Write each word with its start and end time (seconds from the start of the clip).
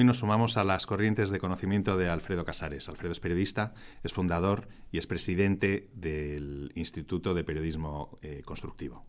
Hoy 0.00 0.04
nos 0.04 0.20
sumamos 0.20 0.56
a 0.56 0.64
las 0.64 0.86
corrientes 0.86 1.28
de 1.28 1.38
conocimiento 1.38 1.98
de 1.98 2.08
Alfredo 2.08 2.46
Casares. 2.46 2.88
Alfredo 2.88 3.12
es 3.12 3.20
periodista, 3.20 3.74
es 4.02 4.14
fundador 4.14 4.66
y 4.90 4.96
es 4.96 5.06
presidente 5.06 5.90
del 5.92 6.72
Instituto 6.74 7.34
de 7.34 7.44
Periodismo 7.44 8.18
eh, 8.22 8.40
Constructivo. 8.42 9.04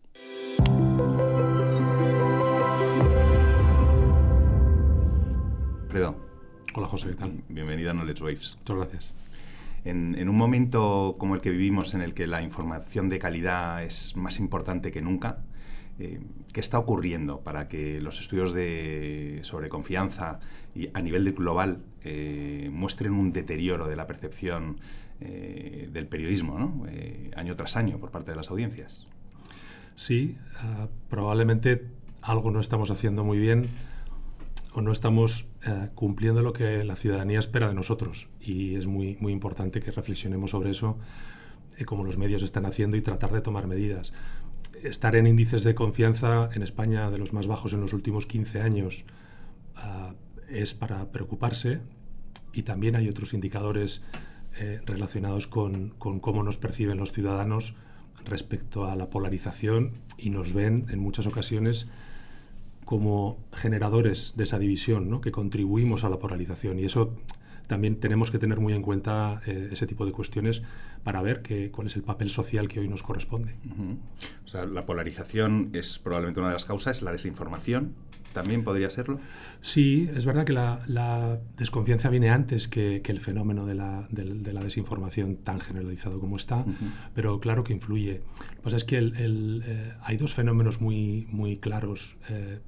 Alfredo. 5.84 6.14
Hola 6.74 6.88
José, 6.88 7.08
¿qué 7.08 7.14
tal? 7.14 7.42
Bienvenido 7.48 7.90
a 7.90 7.94
Knowledge 7.94 8.22
Waves. 8.22 8.58
Muchas 8.58 8.76
gracias. 8.76 9.14
En, 9.84 10.28
un 10.28 10.36
momento 10.36 11.16
como 11.18 11.34
el 11.34 11.40
que 11.40 11.48
vivimos, 11.48 11.94
en 11.94 12.02
el 12.02 12.12
que 12.12 12.26
la 12.26 12.42
información 12.42 13.08
de 13.08 13.18
calidad 13.18 13.82
es 13.82 14.14
más 14.14 14.38
importante 14.38 14.92
que 14.92 15.00
nunca, 15.00 15.38
eh, 15.98 16.20
¿qué 16.52 16.60
está 16.60 16.78
ocurriendo 16.78 17.40
para 17.40 17.68
que 17.68 18.00
los 18.00 18.18
estudios 18.18 18.52
de, 18.52 19.40
sobre 19.42 19.68
confianza 19.68 20.40
y 20.74 20.88
a 20.94 21.02
nivel 21.02 21.32
global 21.32 21.84
eh, 22.02 22.70
muestren 22.72 23.12
un 23.12 23.32
deterioro 23.32 23.86
de 23.86 23.96
la 23.96 24.06
percepción 24.06 24.80
eh, 25.20 25.88
del 25.92 26.06
periodismo 26.06 26.86
año 27.36 27.56
tras 27.56 27.76
año 27.76 27.98
por 27.98 28.10
parte 28.10 28.30
de 28.30 28.36
las 28.36 28.50
audiencias? 28.50 29.06
Sí, 29.94 30.38
ah, 30.56 30.88
probablemente 31.10 31.86
algo 32.22 32.50
no 32.50 32.60
estamos 32.60 32.90
haciendo 32.90 33.22
muy 33.22 33.38
bien 33.38 33.68
o 34.74 34.80
no 34.80 34.90
estamos 34.90 35.48
cumpliendo 35.94 36.42
lo 36.42 36.54
que 36.54 36.82
la 36.82 36.96
ciudadanía 36.96 37.38
espera 37.38 37.68
de 37.68 37.74
nosotros. 37.74 38.30
Y 38.40 38.76
es 38.76 38.86
muy, 38.86 39.18
muy 39.20 39.32
importante 39.32 39.80
que 39.80 39.90
reflexionemos 39.90 40.52
sobre 40.52 40.70
eso, 40.70 40.98
como 41.84 42.04
los 42.04 42.16
medios 42.16 42.42
están 42.42 42.64
haciendo, 42.64 42.96
y 42.96 43.02
tratar 43.02 43.32
de 43.32 43.42
tomar 43.42 43.66
medidas 43.66 44.14
estar 44.82 45.16
en 45.16 45.26
índices 45.26 45.64
de 45.64 45.74
confianza 45.74 46.48
en 46.54 46.62
España 46.62 47.10
de 47.10 47.18
los 47.18 47.32
más 47.32 47.46
bajos 47.46 47.72
en 47.72 47.80
los 47.80 47.92
últimos 47.92 48.26
15 48.26 48.60
años 48.60 49.04
ah, 49.76 50.14
es 50.48 50.74
para 50.74 51.10
preocuparse 51.12 51.80
y 52.52 52.62
también 52.62 52.96
hay 52.96 53.08
otros 53.08 53.34
indicadores 53.34 54.02
eh, 54.58 54.80
relacionados 54.84 55.46
con, 55.46 55.94
cómo 55.98 56.42
nos 56.42 56.58
perciben 56.58 56.98
los 56.98 57.12
ciudadanos 57.12 57.74
respecto 58.24 58.86
a 58.86 58.96
la 58.96 59.08
polarización 59.08 59.92
y 60.18 60.30
nos 60.30 60.52
ven 60.52 60.86
en 60.90 60.98
muchas 60.98 61.26
ocasiones 61.26 61.86
como 62.84 63.38
generadores 63.52 64.34
de 64.36 64.44
esa 64.44 64.58
división, 64.58 65.08
¿no? 65.08 65.20
que 65.20 65.32
contribuimos 65.32 66.04
a 66.04 66.10
la 66.10 66.18
polarización. 66.18 66.78
Y 66.78 66.84
eso 66.84 67.14
también 67.72 67.96
tenemos 67.96 68.30
que 68.30 68.38
tener 68.38 68.60
muy 68.60 68.74
en 68.74 68.82
cuenta 68.82 69.40
eh, 69.46 69.70
ese 69.72 69.86
tipo 69.86 70.04
de 70.04 70.12
cuestiones 70.12 70.60
para 71.04 71.22
ver 71.22 71.42
cuál 71.72 71.86
es 71.86 71.96
el 71.96 72.02
papel 72.02 72.28
social 72.28 72.68
que 72.68 72.80
hoy 72.80 72.86
nos 72.86 73.02
corresponde. 73.02 73.54
O 74.44 74.46
sea, 74.46 74.66
la 74.66 74.84
polarización 74.84 75.70
es 75.72 75.98
probablemente 75.98 76.40
una 76.40 76.50
de 76.50 76.52
las 76.52 76.66
causas, 76.66 77.00
la 77.00 77.12
desinformación 77.12 77.94
también 78.34 78.62
podría 78.62 78.90
serlo. 78.90 79.20
Sí, 79.62 80.10
es 80.14 80.26
verdad 80.26 80.44
que 80.44 80.52
la, 80.52 81.40
desconfianza 81.56 82.10
viene 82.10 82.28
antes 82.28 82.68
que, 82.68 83.00
el 83.02 83.20
fenómeno 83.20 83.64
de 83.64 83.74
la, 83.74 84.06
desinformación 84.10 85.36
tan 85.36 85.58
generalizado 85.58 86.20
como 86.20 86.36
está, 86.36 86.66
pero 87.14 87.40
claro 87.40 87.64
que 87.64 87.72
influye. 87.72 88.20
Lo 88.48 88.56
que 88.56 88.62
pasa 88.64 88.76
es 88.76 88.84
que 88.84 88.98
eh, 88.98 89.92
hay 90.02 90.16
dos 90.18 90.34
fenómenos 90.34 90.82
muy, 90.82 91.26
muy 91.30 91.56
claros. 91.56 92.18
Eh, 92.28 92.58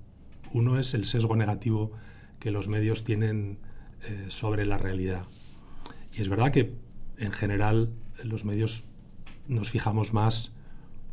uno 0.54 0.78
es 0.78 0.94
el 0.94 1.04
sesgo 1.04 1.36
negativo 1.36 1.92
que 2.38 2.50
los 2.50 2.68
medios 2.68 3.04
tienen 3.04 3.58
eh, 4.06 4.26
sobre 4.28 4.66
la 4.66 4.78
realidad. 4.78 5.26
Y 6.12 6.20
es 6.20 6.28
verdad 6.28 6.52
que 6.52 6.74
en 7.18 7.32
general 7.32 7.90
los 8.22 8.44
medios 8.44 8.84
nos 9.46 9.70
fijamos 9.70 10.12
más 10.12 10.52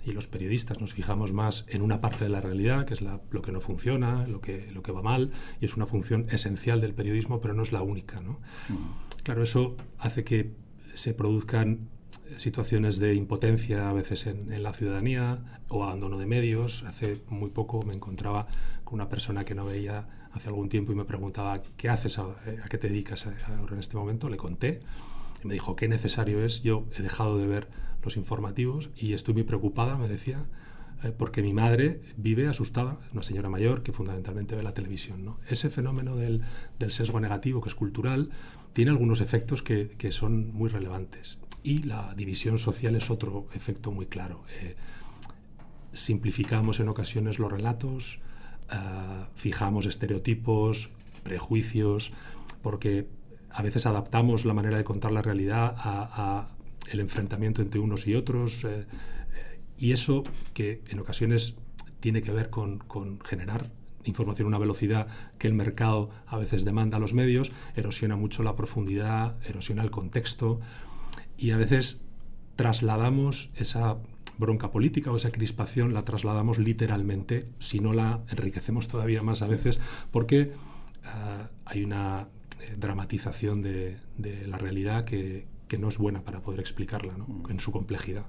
y 0.04 0.14
los 0.14 0.28
periodistas 0.28 0.80
nos 0.80 0.94
fijamos 0.94 1.32
más 1.32 1.66
en 1.68 1.82
una 1.82 2.02
parte 2.02 2.24
de 2.24 2.30
la 2.30 2.42
realidad, 2.42 2.86
que 2.86 2.94
es 2.94 3.02
lo 3.02 3.42
que 3.42 3.52
no 3.52 3.62
funciona, 3.62 4.26
lo 4.28 4.42
que, 4.42 4.72
lo 4.72 4.82
que 4.82 4.92
va 4.92 5.02
mal, 5.02 5.32
y 5.60 5.66
es 5.66 5.76
una 5.76 5.86
función 5.86 6.26
esencial 6.30 6.82
del 6.82 6.94
periodismo, 6.94 7.40
pero 7.40 7.54
no 7.54 7.64
es 7.64 7.72
la 7.72 7.82
única. 7.82 8.20
¿no? 8.20 8.40
Mm. 8.70 9.22
Claro, 9.24 9.44
eso 9.44 9.78
hace 10.00 10.24
que 10.24 10.56
se 10.94 11.14
produzcan 11.14 11.90
situaciones 12.36 12.98
de 12.98 13.14
impotencia 13.14 13.90
a 13.90 13.94
veces 13.94 14.26
en, 14.26 14.52
en, 14.52 14.64
la 14.64 14.74
ciudadanía 14.74 15.60
o 15.68 15.84
abandono 15.84 16.18
de 16.18 16.26
medios. 16.26 16.84
Hace 16.84 17.22
muy 17.30 17.52
poco 17.52 17.84
me 17.84 17.94
encontraba 17.94 18.48
con 18.84 18.96
una 18.96 19.10
persona 19.10 19.46
que 19.46 19.54
no 19.54 19.66
veía 19.66 20.08
hace 20.34 20.48
algún 20.48 20.70
tiempo 20.70 20.92
y 20.92 20.96
me 20.96 21.06
preguntaba, 21.06 21.62
¿qué 21.78 21.90
haces? 21.90 22.20
¿A, 22.20 22.36
qué 22.70 22.78
te 22.78 22.90
dedicas 22.90 23.26
ahora 23.26 23.74
en 23.74 23.80
este 23.80 23.98
momento? 23.98 24.30
Le 24.30 24.38
conté 24.38 24.80
y 25.44 25.48
me 25.48 25.54
dijo, 25.54 25.76
¿qué 25.76 25.88
necesario 25.88 26.44
es? 26.44 26.62
Yo 26.62 26.86
he 26.98 27.02
dejado 27.02 27.38
de 27.38 27.48
ver 27.48 27.70
los 28.04 28.18
informativos 28.18 28.90
y 28.96 29.14
estoy 29.14 29.34
muy 29.34 29.44
preocupada, 29.44 29.98
me 29.98 30.08
decía, 30.08 30.38
eh, 31.04 31.12
porque 31.18 31.42
mi 31.42 31.54
madre 31.54 32.02
vive 32.18 32.48
asustada, 32.48 32.98
una 33.14 33.24
señora 33.24 33.50
mayor 33.50 33.84
que 33.84 33.92
fundamentalmente 33.92 34.56
ve 34.56 34.64
la 34.64 34.74
televisión. 34.74 35.26
¿no? 35.26 35.40
Ese 35.48 35.70
fenómeno 35.70 36.16
del, 36.16 36.44
del, 36.80 36.92
sesgo 36.92 37.20
negativo, 37.20 37.62
que 37.62 37.70
es 37.70 37.76
cultural, 37.76 38.30
tiene 38.74 38.92
algunos 38.92 39.22
efectos 39.22 39.64
que, 39.64 39.90
que, 39.98 40.12
son 40.12 40.54
muy 40.54 40.70
relevantes. 40.70 41.38
Y 41.64 41.84
la 41.84 42.14
división 42.16 42.58
social 42.58 42.96
es 42.96 43.10
otro 43.10 43.48
efecto 43.54 43.92
muy 43.92 44.06
claro. 44.06 44.44
Eh, 44.62 44.76
simplificamos 45.94 46.80
en 46.80 46.88
ocasiones 46.88 47.40
los 47.40 47.52
relatos, 47.52 48.20
eh, 48.72 48.76
fijamos 49.36 49.86
estereotipos, 49.86 50.90
prejuicios, 51.24 52.14
porque 52.62 53.08
a 53.50 53.62
veces 53.62 53.86
adaptamos 53.86 54.46
la 54.46 54.54
manera 54.54 54.78
de 54.78 54.84
contar 54.84 55.12
la 55.12 55.22
realidad 55.22 55.76
a, 55.78 56.50
el 56.90 57.00
enfrentamiento 57.00 57.62
entre 57.62 57.80
unos 57.80 58.08
y 58.08 58.16
otros, 58.16 58.64
eh, 58.66 58.86
y 59.78 59.92
eso 59.92 60.24
que 60.54 60.82
en 60.90 61.00
ocasiones 61.00 61.56
tiene 62.00 62.22
que 62.22 62.32
ver 62.32 62.50
con, 62.50 62.82
generar 63.24 63.72
información 64.04 64.46
a 64.46 64.50
una 64.50 64.58
velocidad 64.58 65.08
que 65.38 65.48
el 65.48 65.54
mercado 65.54 66.10
a 66.26 66.38
veces 66.38 66.66
demanda 66.66 66.98
a 66.98 67.00
los 67.00 67.14
medios, 67.14 67.52
erosiona 67.76 68.16
mucho 68.16 68.44
la 68.44 68.56
profundidad, 68.56 69.36
erosiona 69.46 69.84
el 69.84 69.92
contexto 69.92 70.60
y 71.38 71.52
a 71.52 71.58
veces 71.58 72.00
trasladamos 72.56 73.52
esa 73.56 73.98
bronca 74.42 74.72
política 74.72 75.12
o 75.12 75.16
esa 75.16 75.32
crispación 75.32 75.94
la 75.94 76.04
trasladamos 76.04 76.60
literalmente, 76.60 77.48
si 77.60 77.80
no 77.80 77.94
la 77.94 78.20
enriquecemos 78.30 78.90
todavía 78.90 79.22
más 79.22 79.42
a 79.42 79.48
veces, 79.48 79.80
porque 80.12 80.52
ah, 81.06 81.50
hay 81.64 81.86
una 81.86 82.28
eh, 82.60 82.76
dramatización 82.78 83.62
de, 83.62 83.98
la 84.46 84.58
realidad 84.58 85.06
que, 85.06 85.48
no 85.80 85.88
es 85.88 85.98
buena 85.98 86.26
para 86.26 86.42
poder 86.42 86.60
explicarla 86.60 87.14
mm. 87.14 87.50
en 87.50 87.62
su 87.62 87.72
complejidad 87.72 88.26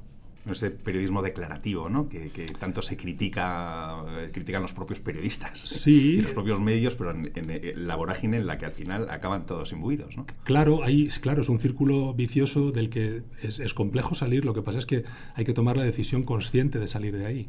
ese 0.50 0.70
periodismo 0.70 1.22
declarativo, 1.22 1.88
¿no? 1.88 2.08
Que, 2.08 2.30
tanto 2.58 2.82
se 2.82 2.96
critica, 2.96 4.04
eh, 4.18 4.30
critican 4.32 4.62
los 4.62 4.72
propios 4.72 4.98
periodistas 4.98 5.60
sí. 5.60 6.14
y 6.18 6.22
los 6.22 6.32
propios 6.32 6.60
medios, 6.60 6.94
pero 6.96 7.12
en, 7.12 7.86
la 7.86 7.94
vorágine 7.94 8.38
en 8.38 8.46
la 8.46 8.58
que 8.58 8.66
al 8.66 8.72
final 8.72 9.08
acaban 9.08 9.46
todos 9.46 9.72
imbuidos. 9.72 10.16
¿no? 10.16 10.26
Claro, 10.44 10.82
ahí, 10.82 11.08
claro, 11.20 11.42
es 11.42 11.48
un 11.48 11.60
círculo 11.60 12.12
vicioso 12.14 12.72
del 12.72 12.90
que 12.90 13.22
es, 13.42 13.74
complejo 13.74 14.14
salir, 14.14 14.44
lo 14.44 14.54
que 14.54 14.62
pasa 14.62 14.78
es 14.78 14.86
que 14.86 15.04
hay 15.34 15.44
que 15.44 15.54
tomar 15.54 15.76
la 15.76 15.84
decisión 15.84 16.24
consciente 16.24 16.78
de 16.78 16.86
salir 16.86 17.16
de 17.16 17.26
ahí. 17.26 17.48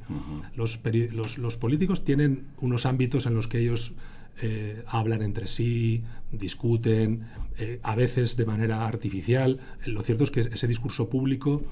los, 0.56 0.80
los, 1.38 1.58
políticos 1.58 2.04
tienen 2.04 2.48
unos 2.60 2.86
ámbitos 2.86 3.26
en 3.26 3.34
los 3.34 3.48
que 3.48 3.60
ellos 3.60 3.94
eh, 4.42 4.84
hablan 4.88 5.22
entre 5.22 5.48
sí, 5.48 6.04
discuten, 6.32 7.28
eh, 7.58 7.80
a 7.84 7.96
veces 7.96 8.36
de 8.36 8.46
manera 8.46 8.88
artificial. 8.88 9.60
Lo 9.86 10.02
cierto 10.02 10.24
es 10.24 10.32
que 10.32 10.40
ese 10.42 10.68
discurso 10.68 11.10
público 11.10 11.64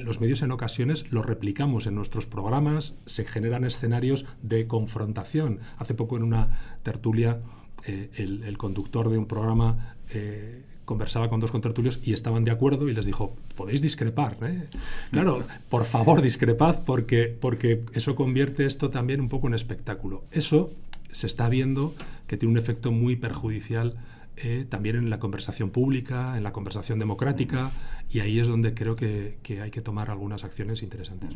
los 0.00 0.20
medios 0.20 0.42
en 0.42 0.50
ocasiones 0.52 1.06
los 1.10 1.26
replicamos 1.26 1.86
en 1.86 1.94
nuestros 1.94 2.26
programas, 2.26 2.94
se 3.06 3.24
generan 3.24 3.64
escenarios 3.64 4.26
de 4.42 4.66
confrontación. 4.66 5.60
Hace 5.78 5.94
poco 5.94 6.16
en 6.16 6.22
una 6.22 6.76
tertulia 6.82 7.40
eh, 7.86 8.10
el, 8.16 8.58
conductor 8.58 9.08
de 9.08 9.18
un 9.18 9.26
programa 9.26 9.96
eh, 10.10 10.62
conversaba 10.84 11.30
con 11.30 11.40
dos 11.40 11.50
contertulios 11.50 12.00
y 12.02 12.12
estaban 12.12 12.44
de 12.44 12.50
acuerdo 12.50 12.88
y 12.88 12.94
les 12.94 13.06
dijo, 13.06 13.36
podéis 13.56 13.80
discrepar. 13.80 14.36
¿eh? 14.42 14.68
Claro, 15.12 15.44
por 15.68 15.84
favor 15.84 16.20
discrepad 16.20 16.80
porque, 16.84 17.34
porque 17.40 17.84
eso 17.92 18.16
convierte 18.16 18.66
esto 18.66 18.90
también 18.90 19.20
un 19.20 19.28
poco 19.28 19.46
en 19.46 19.54
espectáculo. 19.54 20.24
Eso 20.30 20.70
se 21.10 21.26
está 21.26 21.48
viendo 21.48 21.94
que 22.26 22.36
tiene 22.36 22.52
un 22.52 22.58
efecto 22.58 22.92
muy 22.92 23.16
perjudicial 23.16 23.96
eh, 24.42 24.64
también 24.66 24.96
en 24.96 25.10
la 25.10 25.18
conversación 25.18 25.68
pública, 25.68 26.36
en 26.38 26.42
la 26.42 26.52
conversación 26.52 26.98
democrática, 26.98 27.72
y 28.08 28.20
ahí 28.20 28.38
es 28.38 28.48
donde 28.48 28.72
creo 28.72 28.96
que, 28.96 29.36
hay 29.62 29.70
que 29.70 29.82
tomar 29.82 30.08
algunas 30.08 30.44
acciones 30.44 30.82
interesantes. 30.82 31.28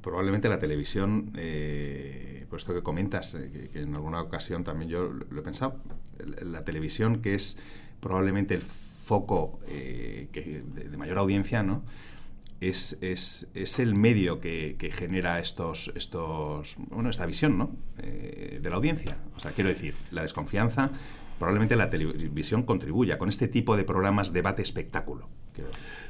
Probablemente 0.00 0.48
la 0.48 0.58
televisión, 0.58 1.30
eh, 1.36 2.46
por 2.48 2.58
esto 2.58 2.72
que 2.72 2.82
comentas, 2.82 3.34
eh, 3.34 3.68
que, 3.70 3.82
en 3.82 3.94
alguna 3.94 4.22
ocasión 4.22 4.64
también 4.64 4.90
yo 4.90 5.12
lo 5.12 5.40
he 5.40 5.42
pensado, 5.42 5.76
la 6.40 6.64
televisión 6.64 7.20
que 7.20 7.34
es 7.34 7.58
probablemente 8.00 8.54
el 8.54 8.62
foco 8.62 9.58
de, 9.66 10.96
mayor 10.96 11.18
audiencia, 11.18 11.62
¿no? 11.62 11.82
Es, 12.62 12.96
es, 13.02 13.50
es, 13.54 13.78
el 13.78 13.94
medio 13.94 14.40
que, 14.40 14.76
que, 14.78 14.90
genera 14.90 15.38
estos, 15.40 15.92
estos, 15.96 16.76
bueno, 16.90 17.10
esta 17.10 17.26
visión 17.26 17.58
¿no? 17.58 17.76
de 17.96 18.70
la 18.70 18.76
audiencia. 18.76 19.18
O 19.36 19.40
sea, 19.40 19.50
quiero 19.50 19.68
decir, 19.68 19.96
la 20.12 20.22
desconfianza 20.22 20.92
probablemente 21.42 21.74
la 21.74 21.90
televisión 21.90 22.62
contribuya 22.62 23.18
con 23.18 23.28
este 23.28 23.48
tipo 23.48 23.76
de 23.76 23.82
programas 23.82 24.32
debate-espectáculo. 24.32 25.28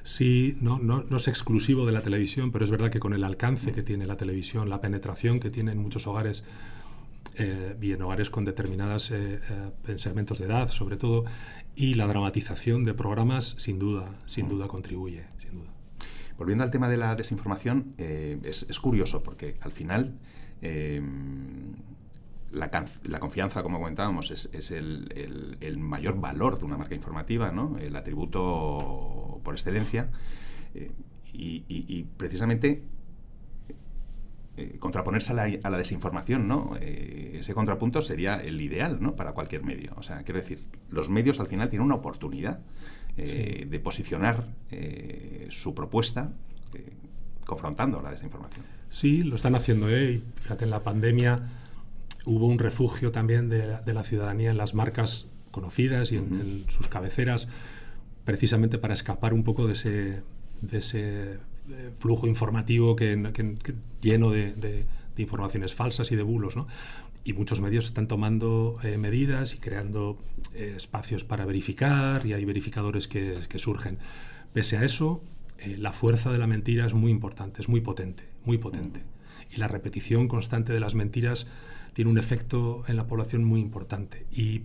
Sí, 0.02 0.58
no, 0.60 0.78
no, 0.78 1.04
no, 1.08 1.16
es 1.16 1.26
exclusivo 1.26 1.86
de 1.86 1.92
la 1.92 2.02
televisión, 2.02 2.52
pero 2.52 2.66
es 2.66 2.70
verdad 2.70 2.90
que 2.90 3.00
con 3.00 3.14
el 3.14 3.24
alcance 3.24 3.72
que 3.72 3.82
tiene 3.82 4.04
la 4.04 4.18
televisión, 4.18 4.68
la 4.68 4.82
penetración 4.82 5.40
que 5.40 5.48
tiene 5.48 5.72
en 5.72 5.78
muchos 5.78 6.06
hogares, 6.06 6.44
eh, 7.38 7.78
y 7.80 7.92
en 7.92 8.02
hogares 8.02 8.28
con 8.28 8.44
determinados 8.44 9.10
eh, 9.10 9.40
pensamientos 9.82 10.38
de 10.38 10.44
edad, 10.44 10.68
sobre 10.68 10.98
todo, 10.98 11.24
y 11.74 11.94
la 11.94 12.06
dramatización 12.06 12.84
de 12.84 12.92
programas 12.92 13.54
sin 13.56 13.78
duda, 13.78 14.10
sin 14.26 14.48
duda 14.48 14.68
contribuye, 14.68 15.24
sin 15.38 15.54
duda. 15.54 15.72
Volviendo 16.36 16.62
al 16.62 16.70
tema 16.70 16.90
de 16.90 16.98
la 16.98 17.14
desinformación, 17.14 17.94
es, 17.96 18.66
es, 18.68 18.80
curioso 18.80 19.22
porque 19.22 19.54
al 19.62 19.72
final 19.72 20.18
la, 22.52 23.18
confianza, 23.20 23.62
como 23.62 23.78
comentábamos, 23.78 24.30
es, 24.30 24.70
el, 24.70 25.78
mayor 25.78 26.20
valor 26.20 26.58
de 26.58 26.64
una 26.64 26.76
marca 26.76 26.94
informativa, 26.94 27.50
¿no? 27.50 27.78
el 27.78 27.96
atributo 27.96 29.40
por 29.42 29.54
excelencia. 29.54 30.10
Eh, 30.74 30.90
y, 31.34 32.04
precisamente 32.16 32.82
eh, 34.56 34.76
contraponerse 34.78 35.32
a 35.32 35.70
la, 35.70 35.78
desinformación, 35.78 36.46
¿no? 36.46 36.76
Eh, 36.78 37.38
ese 37.40 37.54
contrapunto 37.54 38.02
sería 38.02 38.36
el 38.36 38.60
ideal 38.60 38.98
¿no? 39.00 39.16
para 39.16 39.32
cualquier 39.32 39.64
medio. 39.64 39.92
O 39.96 40.02
sea, 40.02 40.22
quiero 40.24 40.40
decir, 40.40 40.66
los 40.90 41.08
medios 41.08 41.40
al 41.40 41.46
final 41.46 41.70
tienen 41.70 41.86
una 41.86 41.96
oportunidad 41.96 42.60
de 43.16 43.80
posicionar 43.82 44.46
su 45.50 45.74
propuesta 45.74 46.32
confrontando 47.44 48.00
la 48.00 48.10
desinformación. 48.10 48.64
Sí, 48.88 49.22
lo 49.22 49.36
están 49.36 49.54
haciendo. 49.54 49.88
¿eh? 49.90 50.22
Fíjate, 50.36 50.64
en 50.64 50.70
la 50.70 50.82
pandemia 50.82 51.36
hubo 52.24 52.46
un 52.46 52.58
refugio 52.58 53.10
también 53.10 53.48
de, 53.48 53.92
la 53.92 54.04
ciudadanía 54.04 54.50
en 54.50 54.56
las 54.56 54.74
marcas 54.74 55.26
conocidas 55.50 56.12
y 56.12 56.16
en, 56.16 56.64
sus 56.68 56.88
cabeceras, 56.88 57.48
precisamente 58.24 58.78
para 58.78 58.94
escapar 58.94 59.34
un 59.34 59.44
poco 59.44 59.66
de 59.66 59.74
ese, 59.74 60.22
de 60.60 60.78
ese 60.78 61.38
eh, 61.70 61.90
flujo 61.98 62.26
informativo 62.26 62.96
que, 62.96 63.52
lleno 64.00 64.30
de, 64.30 64.86
informaciones 65.16 65.74
falsas 65.74 66.10
y 66.12 66.16
de 66.16 66.22
bulos. 66.22 66.56
¿no? 66.56 66.66
Y 67.24 67.34
muchos 67.34 67.60
medios 67.60 67.86
están 67.86 68.08
tomando 68.08 68.78
eh, 68.82 68.98
medidas 68.98 69.54
y 69.54 69.58
creando 69.58 70.18
eh, 70.54 70.74
espacios 70.76 71.24
para 71.24 71.44
verificar 71.44 72.26
y 72.26 72.32
hay 72.32 72.44
verificadores 72.44 73.08
que, 73.08 73.46
surgen. 73.56 73.98
Pese 74.52 74.76
a 74.76 74.84
eso, 74.84 75.22
la 75.78 75.92
fuerza 75.92 76.30
de 76.30 76.38
la 76.38 76.46
mentira 76.46 76.86
es 76.86 76.94
muy 76.94 77.10
importante, 77.10 77.60
es 77.60 77.68
muy 77.68 77.80
potente, 77.80 78.24
muy 78.44 78.58
potente. 78.58 79.02
Y 79.50 79.56
la 79.56 79.68
repetición 79.68 80.28
constante 80.28 80.72
de 80.72 80.80
las 80.80 80.94
mentiras 80.94 81.46
tiene 81.92 82.10
un 82.10 82.18
efecto 82.18 82.84
en 82.86 82.96
la 82.96 83.06
población 83.06 83.44
muy 83.44 83.60
importante. 83.60 84.26
Y 84.30 84.62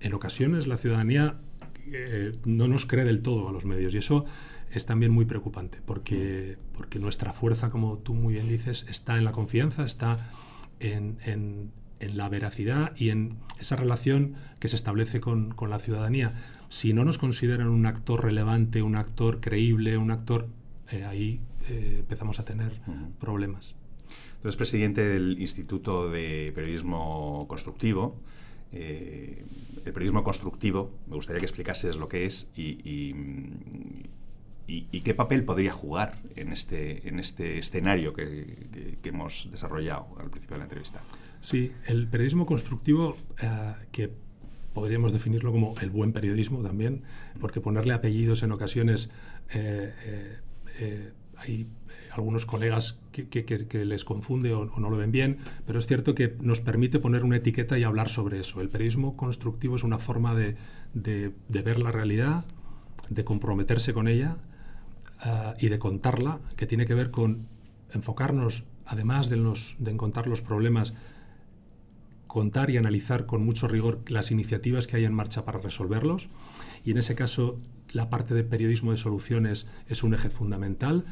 en 0.00 0.14
ocasiones 0.14 0.66
la 0.66 0.76
ciudadanía 0.76 1.40
eh, 1.86 2.38
no 2.44 2.68
nos 2.68 2.86
cree 2.86 3.04
del 3.04 3.22
todo 3.22 3.48
a 3.48 3.52
los 3.52 3.64
medios 3.64 3.94
y 3.94 3.98
eso 3.98 4.24
es 4.70 4.86
también 4.86 5.12
muy 5.12 5.24
preocupante 5.26 5.80
porque, 5.84 6.56
porque 6.72 6.98
nuestra 6.98 7.32
fuerza, 7.32 7.70
como 7.70 7.98
tú 7.98 8.14
muy 8.14 8.34
bien 8.34 8.48
dices, 8.48 8.86
está 8.88 9.18
en 9.18 9.24
la 9.24 9.32
confianza, 9.32 9.84
está 9.84 10.30
en, 10.80 11.18
en, 11.24 11.70
la 12.00 12.28
veracidad 12.28 12.96
y 12.96 13.10
en 13.10 13.36
esa 13.60 13.76
relación 13.76 14.34
que 14.58 14.66
se 14.66 14.74
establece 14.74 15.20
con, 15.20 15.52
con, 15.52 15.70
la 15.70 15.78
ciudadanía. 15.78 16.34
Si 16.68 16.92
no 16.92 17.04
nos 17.04 17.16
consideran 17.16 17.68
un 17.68 17.86
actor 17.86 18.24
relevante, 18.24 18.82
un 18.82 18.96
actor 18.96 19.40
creíble, 19.40 19.96
un 19.98 20.10
actor, 20.10 20.48
eh, 20.90 21.04
ahí 21.04 21.40
eh, 21.68 21.98
empezamos 22.00 22.40
a 22.40 22.44
tener 22.44 22.72
problemas. 23.20 23.76
Tú 24.42 24.48
eres 24.48 24.56
presidente 24.56 25.06
del 25.06 25.40
Instituto 25.40 26.10
de 26.10 26.52
Periodismo 26.54 27.46
Constructivo. 27.48 28.16
Eh, 28.72 29.44
el 29.84 29.92
periodismo 29.92 30.24
constructivo, 30.24 30.90
me 31.06 31.16
gustaría 31.16 31.40
que 31.40 31.46
explicases 31.46 31.96
lo 31.96 32.08
que 32.08 32.24
es 32.24 32.50
y, 32.56 33.14
qué 35.04 35.14
papel 35.14 35.44
podría 35.44 35.72
jugar 35.72 36.18
en 36.36 36.52
este, 36.52 37.08
en 37.08 37.18
este 37.18 37.58
escenario 37.58 38.14
que, 38.14 38.98
hemos 39.04 39.48
desarrollado 39.50 40.06
al 40.18 40.30
principio 40.30 40.54
de 40.54 40.58
la 40.58 40.64
entrevista. 40.64 41.02
Sí, 41.40 41.72
el 41.86 42.08
periodismo 42.08 42.46
constructivo, 42.46 43.16
eh, 43.40 43.74
que 43.90 44.10
podríamos 44.72 45.12
definirlo 45.12 45.52
como 45.52 45.74
el 45.80 45.90
buen 45.90 46.12
periodismo 46.12 46.62
también, 46.62 47.02
porque 47.40 47.60
ponerle 47.60 47.92
apellidos 47.92 48.42
en 48.42 48.52
ocasiones 48.52 49.10
eh, 49.50 49.92
hay 51.42 51.66
algunos 52.12 52.46
colegas 52.46 52.98
que, 53.10 53.84
les 53.84 54.04
confunde 54.04 54.52
o, 54.52 54.66
no 54.78 54.90
lo 54.90 54.96
ven 54.96 55.12
bien, 55.12 55.38
pero 55.66 55.78
es 55.78 55.86
cierto 55.86 56.14
que 56.14 56.36
nos 56.40 56.60
permite 56.60 56.98
poner 56.98 57.24
una 57.24 57.36
etiqueta 57.36 57.78
y 57.78 57.84
hablar 57.84 58.08
sobre 58.08 58.40
eso. 58.40 58.60
El 58.60 58.68
periodismo 58.68 59.16
constructivo 59.16 59.76
es 59.76 59.84
una 59.84 59.98
forma 59.98 60.34
de, 60.34 60.56
ver 61.48 61.78
la 61.78 61.90
realidad, 61.90 62.44
de 63.08 63.24
comprometerse 63.24 63.92
con 63.92 64.08
ella 64.08 64.36
ah, 65.20 65.54
y 65.58 65.68
de 65.68 65.78
contarla, 65.78 66.40
que 66.56 66.66
tiene 66.66 66.86
que 66.86 66.94
ver 66.94 67.10
con 67.10 67.46
enfocarnos, 67.92 68.64
además 68.86 69.28
de, 69.28 69.36
los, 69.36 69.76
de 69.78 69.90
encontrar 69.90 70.26
los 70.26 70.42
problemas, 70.42 70.94
contar 72.26 72.70
y 72.70 72.76
analizar 72.76 73.26
con 73.26 73.44
mucho 73.44 73.68
rigor 73.68 74.00
las 74.08 74.30
iniciativas 74.30 74.86
que 74.86 74.96
hay 74.96 75.04
en 75.04 75.14
marcha 75.14 75.44
para 75.44 75.58
resolverlos. 75.60 76.28
Y 76.84 76.90
en 76.90 76.98
ese 76.98 77.14
caso, 77.14 77.58
la 77.92 78.10
parte 78.10 78.34
de 78.34 78.44
periodismo 78.44 78.90
de 78.90 78.98
soluciones 78.98 79.66
es 79.88 80.02
un 80.02 80.14
eje 80.14 80.30
fundamental 80.30 81.04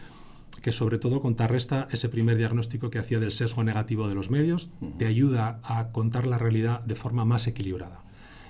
que 0.62 0.72
sobre 0.72 0.98
todo 0.98 1.20
contrarresta 1.20 1.88
ese 1.90 2.08
primer 2.08 2.36
diagnóstico 2.36 2.90
que 2.90 2.98
hacía 2.98 3.18
del 3.18 3.32
sesgo 3.32 3.64
negativo 3.64 4.08
de 4.08 4.14
los 4.14 4.30
medios, 4.30 4.70
te 4.98 5.06
ayuda 5.06 5.60
a 5.62 5.90
contar 5.90 6.26
la 6.26 6.38
realidad 6.38 6.80
de 6.84 6.94
forma 6.94 7.24
más 7.24 7.46
equilibrada 7.46 8.02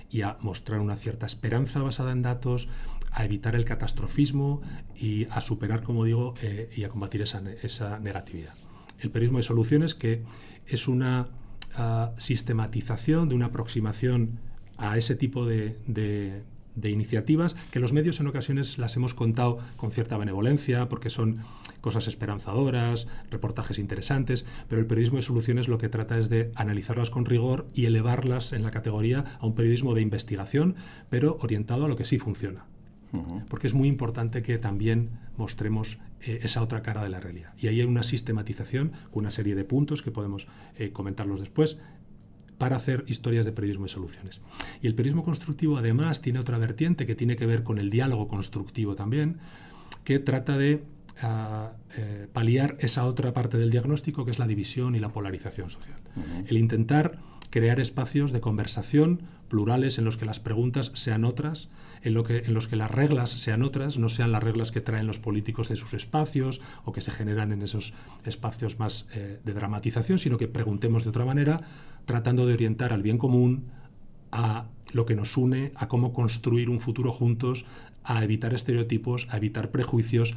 y 0.09 0.23
a 0.23 0.37
mostrar 0.41 0.81
una 0.81 0.97
cierta 0.97 1.25
esperanza 1.25 1.81
basada 1.81 2.11
en 2.11 2.21
datos, 2.21 2.67
a 3.11 3.23
evitar 3.23 3.55
el 3.55 3.65
catastrofismo 3.65 4.61
y 4.95 5.25
a 5.31 5.39
superar, 5.41 5.83
como 5.83 6.03
digo, 6.03 6.33
eh, 6.41 6.69
y 6.75 6.83
a 6.83 6.89
combatir 6.89 7.21
esa, 7.21 7.99
negatividad. 7.99 8.53
El 8.99 9.09
periodismo 9.09 9.37
de 9.37 9.43
soluciones, 9.43 9.95
que 9.95 10.23
es 10.67 10.87
una 10.87 11.29
ah, 11.75 12.11
sistematización 12.17 13.29
de 13.29 13.35
una 13.35 13.47
aproximación 13.47 14.39
a 14.77 14.97
ese 14.97 15.15
tipo 15.15 15.45
de, 15.45 15.77
de 16.75 16.89
iniciativas 16.89 17.55
que 17.71 17.79
los 17.79 17.93
medios 17.93 18.19
en 18.19 18.27
ocasiones 18.27 18.77
las 18.77 18.95
hemos 18.95 19.13
contado 19.13 19.59
con 19.77 19.91
cierta 19.91 20.17
benevolencia 20.17 20.89
porque 20.89 21.09
son 21.09 21.39
cosas 21.81 22.07
esperanzadoras, 22.07 23.07
reportajes 23.29 23.79
interesantes, 23.79 24.45
pero 24.69 24.79
el 24.79 24.87
periodismo 24.87 25.17
de 25.17 25.23
soluciones 25.23 25.67
lo 25.67 25.77
que 25.77 25.89
trata 25.89 26.17
es 26.17 26.29
de 26.29 26.51
analizarlas 26.55 27.09
con 27.09 27.25
rigor 27.25 27.67
y 27.73 27.85
elevarlas 27.85 28.53
en 28.53 28.63
la 28.63 28.71
categoría 28.71 29.25
a 29.39 29.45
un 29.45 29.55
periodismo 29.55 29.93
de 29.93 30.01
investigación, 30.01 30.75
pero 31.09 31.37
orientado 31.41 31.85
a 31.85 31.89
lo 31.89 31.95
que 31.95 32.05
sí 32.05 32.17
funciona. 32.17 32.65
Porque 33.49 33.67
es 33.67 33.73
muy 33.73 33.89
importante 33.89 34.41
que 34.41 34.57
también 34.57 35.09
mostremos 35.35 35.99
eh, 36.21 36.39
esa 36.43 36.61
otra 36.61 36.81
cara 36.81 37.03
de 37.03 37.09
la 37.09 37.19
realidad. 37.19 37.53
Y 37.57 37.67
ahí 37.67 37.81
hay 37.81 37.85
una 37.85 38.03
sistematización 38.03 38.93
con 39.11 39.23
una 39.23 39.31
serie 39.31 39.53
de 39.53 39.65
puntos 39.65 40.01
que 40.01 40.11
podemos 40.11 40.47
eh, 40.77 40.93
comentarlos 40.93 41.41
después, 41.41 41.77
para 42.57 42.75
hacer 42.75 43.03
historias 43.07 43.47
de 43.47 43.51
periodismo 43.53 43.87
y 43.87 43.89
soluciones. 43.89 44.39
Y 44.83 44.87
el 44.87 44.93
periodismo 44.93 45.23
constructivo 45.23 45.77
además 45.77 46.21
tiene 46.21 46.37
otra 46.37 46.59
vertiente 46.59 47.07
que 47.07 47.15
tiene 47.15 47.35
que 47.35 47.47
ver 47.47 47.63
con 47.63 47.79
el 47.79 47.89
diálogo 47.89 48.27
constructivo 48.27 48.93
también, 48.93 49.39
que 50.03 50.19
trata 50.19 50.59
de 50.59 50.83
ah, 51.21 51.71
eh, 51.95 52.27
paliar 52.31 52.77
esa 52.79 53.05
otra 53.05 53.33
parte 53.33 53.57
del 53.57 53.69
diagnóstico 53.69 54.25
que 54.25 54.31
es 54.31 54.39
la 54.39 54.47
división 54.47 54.95
y 54.95 54.99
la 54.99 55.09
polarización 55.09 55.69
social. 55.69 55.99
El 56.45 56.57
intentar 56.57 57.19
crear 57.49 57.79
espacios 57.79 58.31
de 58.31 58.41
conversación 58.41 59.21
plurales 59.49 59.97
en 59.97 60.05
los 60.05 60.15
que 60.15 60.25
las 60.25 60.39
preguntas 60.39 60.91
sean 60.95 61.25
otras, 61.25 61.69
en, 62.01 62.13
lo 62.13 62.23
que, 62.23 62.39
en 62.39 62.53
los 62.53 62.69
que 62.69 62.77
las 62.77 62.89
reglas 62.89 63.29
sean 63.29 63.63
otras, 63.63 63.97
no 63.97 64.07
sean 64.07 64.31
las 64.31 64.41
reglas 64.41 64.71
que 64.71 64.79
traen 64.79 65.05
los 65.05 65.19
políticos 65.19 65.67
de 65.67 65.75
sus 65.75 65.93
espacios 65.93 66.61
o 66.85 66.93
que 66.93 67.01
se 67.01 67.11
generan 67.11 67.51
en 67.51 67.61
esos 67.61 67.93
espacios 68.23 68.79
más 68.79 69.05
eh, 69.13 69.39
de 69.43 69.53
dramatización, 69.53 70.19
sino 70.19 70.37
que 70.37 70.47
preguntemos 70.47 71.03
de 71.03 71.09
otra 71.09 71.25
manera, 71.25 71.61
tratando 72.05 72.45
de 72.45 72.53
orientar 72.53 72.93
al 72.93 73.03
bien 73.03 73.17
común, 73.17 73.65
a 74.31 74.67
lo 74.93 75.05
que 75.05 75.15
nos 75.15 75.35
une, 75.35 75.73
a 75.75 75.89
cómo 75.89 76.13
construir 76.13 76.69
un 76.69 76.79
futuro 76.79 77.11
juntos, 77.11 77.65
a 78.03 78.23
evitar 78.23 78.53
estereotipos, 78.53 79.27
a 79.29 79.37
evitar 79.37 79.69
prejuicios 79.69 80.35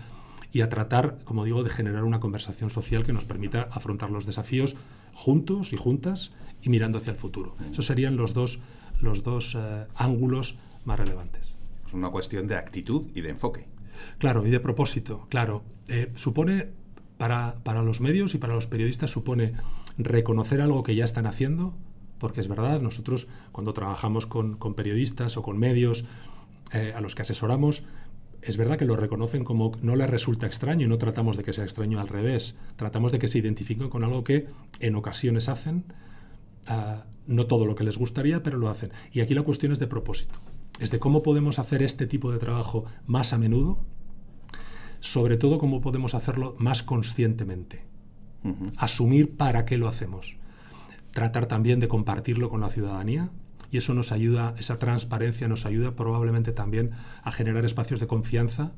y 0.54 0.60
a 0.60 0.68
tratar, 0.68 1.18
como 1.24 1.44
digo, 1.44 1.64
de 1.64 1.68
generar 1.68 2.04
una 2.04 2.20
conversación 2.20 2.70
social 2.70 3.04
que 3.04 3.12
nos 3.12 3.24
permita 3.24 3.68
afrontar 3.72 4.10
los 4.10 4.24
desafíos 4.24 4.76
juntos 5.12 5.72
y 5.72 5.76
juntas 5.76 6.30
y 6.62 6.70
mirando 6.70 6.98
hacia 6.98 7.10
el 7.10 7.16
futuro. 7.16 7.56
Esos 7.72 7.86
serían 7.86 8.16
los 8.16 8.34
dos, 8.34 8.60
los 9.00 9.24
dos 9.24 9.56
eh, 9.58 9.86
ángulos 9.96 10.56
más 10.84 11.00
relevantes. 11.00 11.56
Es 11.84 11.92
una 11.92 12.10
cuestión 12.10 12.46
de 12.46 12.54
actitud 12.54 13.10
y 13.16 13.20
de 13.20 13.30
enfoque. 13.30 13.66
Claro, 14.18 14.46
y 14.46 14.50
de 14.50 14.60
propósito, 14.60 15.26
claro. 15.28 15.64
Eh, 15.88 16.12
supone, 16.14 16.68
para, 17.18 17.56
para 17.64 17.82
los 17.82 18.00
medios 18.00 18.36
y 18.36 18.38
para 18.38 18.54
los 18.54 18.68
periodistas, 18.68 19.10
supone 19.10 19.54
reconocer 19.98 20.60
algo 20.60 20.84
que 20.84 20.94
ya 20.94 21.04
están 21.04 21.26
haciendo, 21.26 21.74
porque 22.18 22.38
es 22.38 22.46
verdad, 22.46 22.80
nosotros 22.80 23.26
cuando 23.50 23.72
trabajamos 23.72 24.26
con, 24.26 24.56
periodistas 24.76 25.36
o 25.36 25.42
con 25.42 25.58
medios 25.58 26.04
eh, 26.72 26.92
a 26.94 27.00
los 27.00 27.16
que 27.16 27.22
asesoramos, 27.22 27.82
es 28.44 28.56
verdad 28.56 28.76
que 28.76 28.84
lo 28.84 28.96
reconocen 28.96 29.44
como 29.44 29.72
no 29.82 29.96
les 29.96 30.08
resulta 30.08 30.46
extraño 30.46 30.84
y 30.84 30.88
no 30.88 30.98
tratamos 30.98 31.36
de 31.36 31.44
que 31.44 31.52
sea 31.52 31.64
extraño 31.64 31.98
al 31.98 32.08
revés, 32.08 32.56
tratamos 32.76 33.10
de 33.12 33.18
que 33.18 33.28
se 33.28 33.38
identifiquen 33.38 33.88
con 33.88 34.04
algo 34.04 34.22
que 34.22 34.46
en 34.80 34.94
ocasiones 34.96 35.48
hacen, 35.48 35.84
ah, 36.66 37.04
no 37.26 37.46
todo 37.46 37.64
lo 37.64 37.74
que 37.74 37.84
les 37.84 37.96
gustaría, 37.96 38.42
pero 38.42 38.58
lo 38.58 38.68
hacen. 38.68 38.90
Y 39.12 39.20
aquí 39.20 39.34
la 39.34 39.42
cuestión 39.42 39.72
es 39.72 39.78
de 39.78 39.86
propósito, 39.86 40.38
es 40.78 40.90
de 40.90 40.98
cómo 40.98 41.22
podemos 41.22 41.58
hacer 41.58 41.82
este 41.82 42.06
tipo 42.06 42.32
de 42.32 42.38
trabajo 42.38 42.84
más 43.06 43.32
a 43.32 43.38
menudo, 43.38 43.78
sobre 45.00 45.36
todo 45.36 45.58
cómo 45.58 45.80
podemos 45.80 46.14
hacerlo 46.14 46.54
más 46.58 46.82
conscientemente 46.82 47.94
asumir 48.76 49.36
para 49.36 49.64
qué 49.64 49.78
lo 49.78 49.88
hacemos. 49.88 50.36
tratar 51.12 51.46
también 51.46 51.78
de 51.78 51.86
compartirlo 51.86 52.50
con 52.50 52.60
la 52.60 52.70
ciudadanía 52.70 53.30
y 53.74 53.78
eso 53.78 53.92
nos 53.92 54.12
ayuda, 54.12 54.54
esa 54.56 54.78
transparencia 54.78 55.48
nos 55.48 55.66
ayuda 55.66 55.96
probablemente 55.96 56.52
también 56.52 56.92
a 57.24 57.32
generar 57.32 57.64
espacios 57.64 57.98
de 57.98 58.06
confianza, 58.06 58.70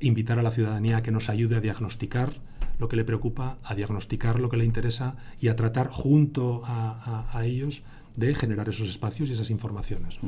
invitar 0.00 0.38
a 0.38 0.42
la 0.42 0.50
ciudadanía 0.50 0.96
a 0.96 1.02
que 1.02 1.10
nos 1.10 1.28
ayude 1.28 1.56
a 1.56 1.60
diagnosticar 1.60 2.40
lo 2.78 2.88
que 2.88 2.96
le 2.96 3.04
preocupa, 3.04 3.58
a 3.62 3.74
diagnosticar 3.74 4.40
lo 4.40 4.48
que 4.48 4.56
le 4.56 4.64
interesa 4.64 5.16
y 5.40 5.48
a 5.48 5.56
tratar 5.56 5.90
junto 5.90 6.62
a, 6.64 7.38
ellos 7.44 7.82
de 8.16 8.34
generar 8.34 8.70
esos 8.70 8.88
espacios 8.88 9.28
y 9.28 9.34
esas 9.34 9.50
informaciones. 9.50 10.18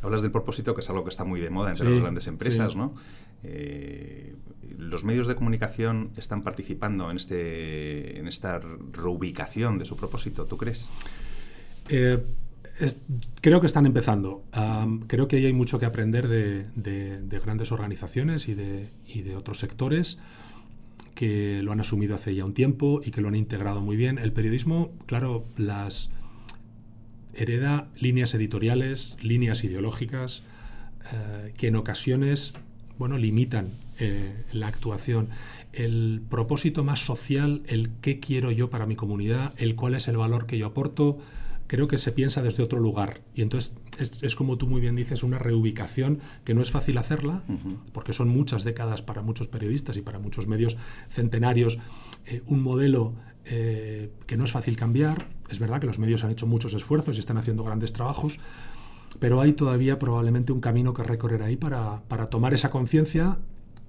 Hablas 0.00 0.22
del 0.22 0.30
propósito, 0.30 0.72
que 0.76 0.82
es 0.82 0.88
algo 0.88 1.02
que 1.02 1.10
está 1.10 1.24
muy 1.24 1.40
de 1.40 1.50
moda 1.50 1.72
entre 1.72 1.90
las 1.90 2.00
grandes 2.00 2.28
empresas, 2.28 2.76
¿no? 2.76 2.94
Eh, 3.42 4.36
¿Los 4.76 5.02
medios 5.02 5.26
de 5.26 5.34
comunicación 5.34 6.12
están 6.16 6.44
participando 6.44 7.10
en, 7.10 7.16
este, 7.16 8.20
en 8.20 8.28
esta 8.28 8.60
reubicación 8.92 9.76
de 9.76 9.86
su 9.86 9.96
propósito, 9.96 10.44
tú 10.44 10.56
crees? 10.56 10.88
Eh, 11.88 12.22
creo 13.40 13.60
que 13.60 13.66
están 13.66 13.86
empezando. 13.86 14.44
creo 15.06 15.28
que 15.28 15.36
hay 15.36 15.52
mucho 15.52 15.78
que 15.78 15.86
aprender 15.86 16.28
de, 16.28 17.40
grandes 17.44 17.72
organizaciones 17.72 18.48
y 18.48 18.54
de, 18.54 18.90
y 19.06 19.22
de, 19.22 19.36
otros 19.36 19.58
sectores 19.58 20.18
que 21.14 21.62
lo 21.62 21.72
han 21.72 21.80
asumido 21.80 22.14
hace 22.14 22.34
ya 22.34 22.44
un 22.44 22.54
tiempo 22.54 23.00
y 23.04 23.10
que 23.10 23.20
lo 23.20 23.28
han 23.28 23.34
integrado 23.34 23.80
muy 23.80 23.96
bien. 23.96 24.18
El 24.18 24.32
periodismo, 24.32 24.92
claro, 25.06 25.44
las 25.56 26.10
hereda 27.34 27.88
líneas 27.98 28.34
editoriales, 28.34 29.16
líneas 29.20 29.64
ideológicas, 29.64 30.42
eh, 31.12 31.52
que 31.56 31.68
en 31.68 31.76
ocasiones 31.76 32.52
bueno, 32.98 33.16
limitan 33.16 33.70
eh, 33.98 34.44
la 34.52 34.66
actuación. 34.66 35.28
El 35.72 36.20
propósito 36.28 36.84
más 36.84 37.00
social, 37.00 37.62
el 37.66 37.90
qué 38.00 38.20
quiero 38.20 38.50
yo 38.50 38.70
para 38.70 38.86
mi 38.86 38.96
comunidad, 38.96 39.54
el 39.56 39.76
cuál 39.76 39.94
es 39.94 40.08
el 40.08 40.16
valor 40.16 40.46
que 40.46 40.58
yo 40.58 40.66
aporto, 40.66 41.18
creo 41.68 41.86
que 41.86 41.98
se 41.98 42.10
piensa 42.10 42.42
desde 42.42 42.64
otro 42.64 42.80
lugar. 42.80 43.20
Y 43.34 43.42
entonces 43.42 43.74
es, 43.98 44.34
como 44.34 44.58
tú 44.58 44.66
muy 44.66 44.80
bien 44.80 44.96
dices, 44.96 45.22
una 45.22 45.38
reubicación 45.38 46.18
que 46.44 46.54
no 46.54 46.62
es 46.62 46.72
fácil 46.72 46.98
hacerla, 46.98 47.44
porque 47.92 48.12
son 48.12 48.28
muchas 48.28 48.64
décadas 48.64 49.02
para 49.02 49.22
muchos 49.22 49.46
periodistas 49.46 49.96
y 49.96 50.02
para 50.02 50.18
muchos 50.18 50.48
medios 50.48 50.76
centenarios, 51.10 51.78
eh, 52.26 52.42
un 52.46 52.62
modelo 52.62 53.14
eh, 53.44 54.10
que 54.26 54.36
no 54.36 54.44
es 54.44 54.52
fácil 54.52 54.76
cambiar. 54.76 55.28
Es 55.50 55.58
verdad 55.60 55.80
que 55.80 55.86
los 55.86 55.98
medios 55.98 56.24
han 56.24 56.30
hecho 56.30 56.46
muchos 56.46 56.72
esfuerzos 56.74 57.16
y 57.16 57.20
están 57.20 57.36
haciendo 57.36 57.62
grandes 57.62 57.92
trabajos, 57.92 58.40
pero 59.20 59.40
hay 59.40 59.52
todavía 59.52 59.98
probablemente 59.98 60.52
un 60.52 60.60
camino 60.60 60.94
que 60.94 61.02
recorrer 61.02 61.42
ahí 61.42 61.56
para, 61.56 62.00
tomar 62.30 62.54
esa 62.54 62.70
conciencia 62.70 63.38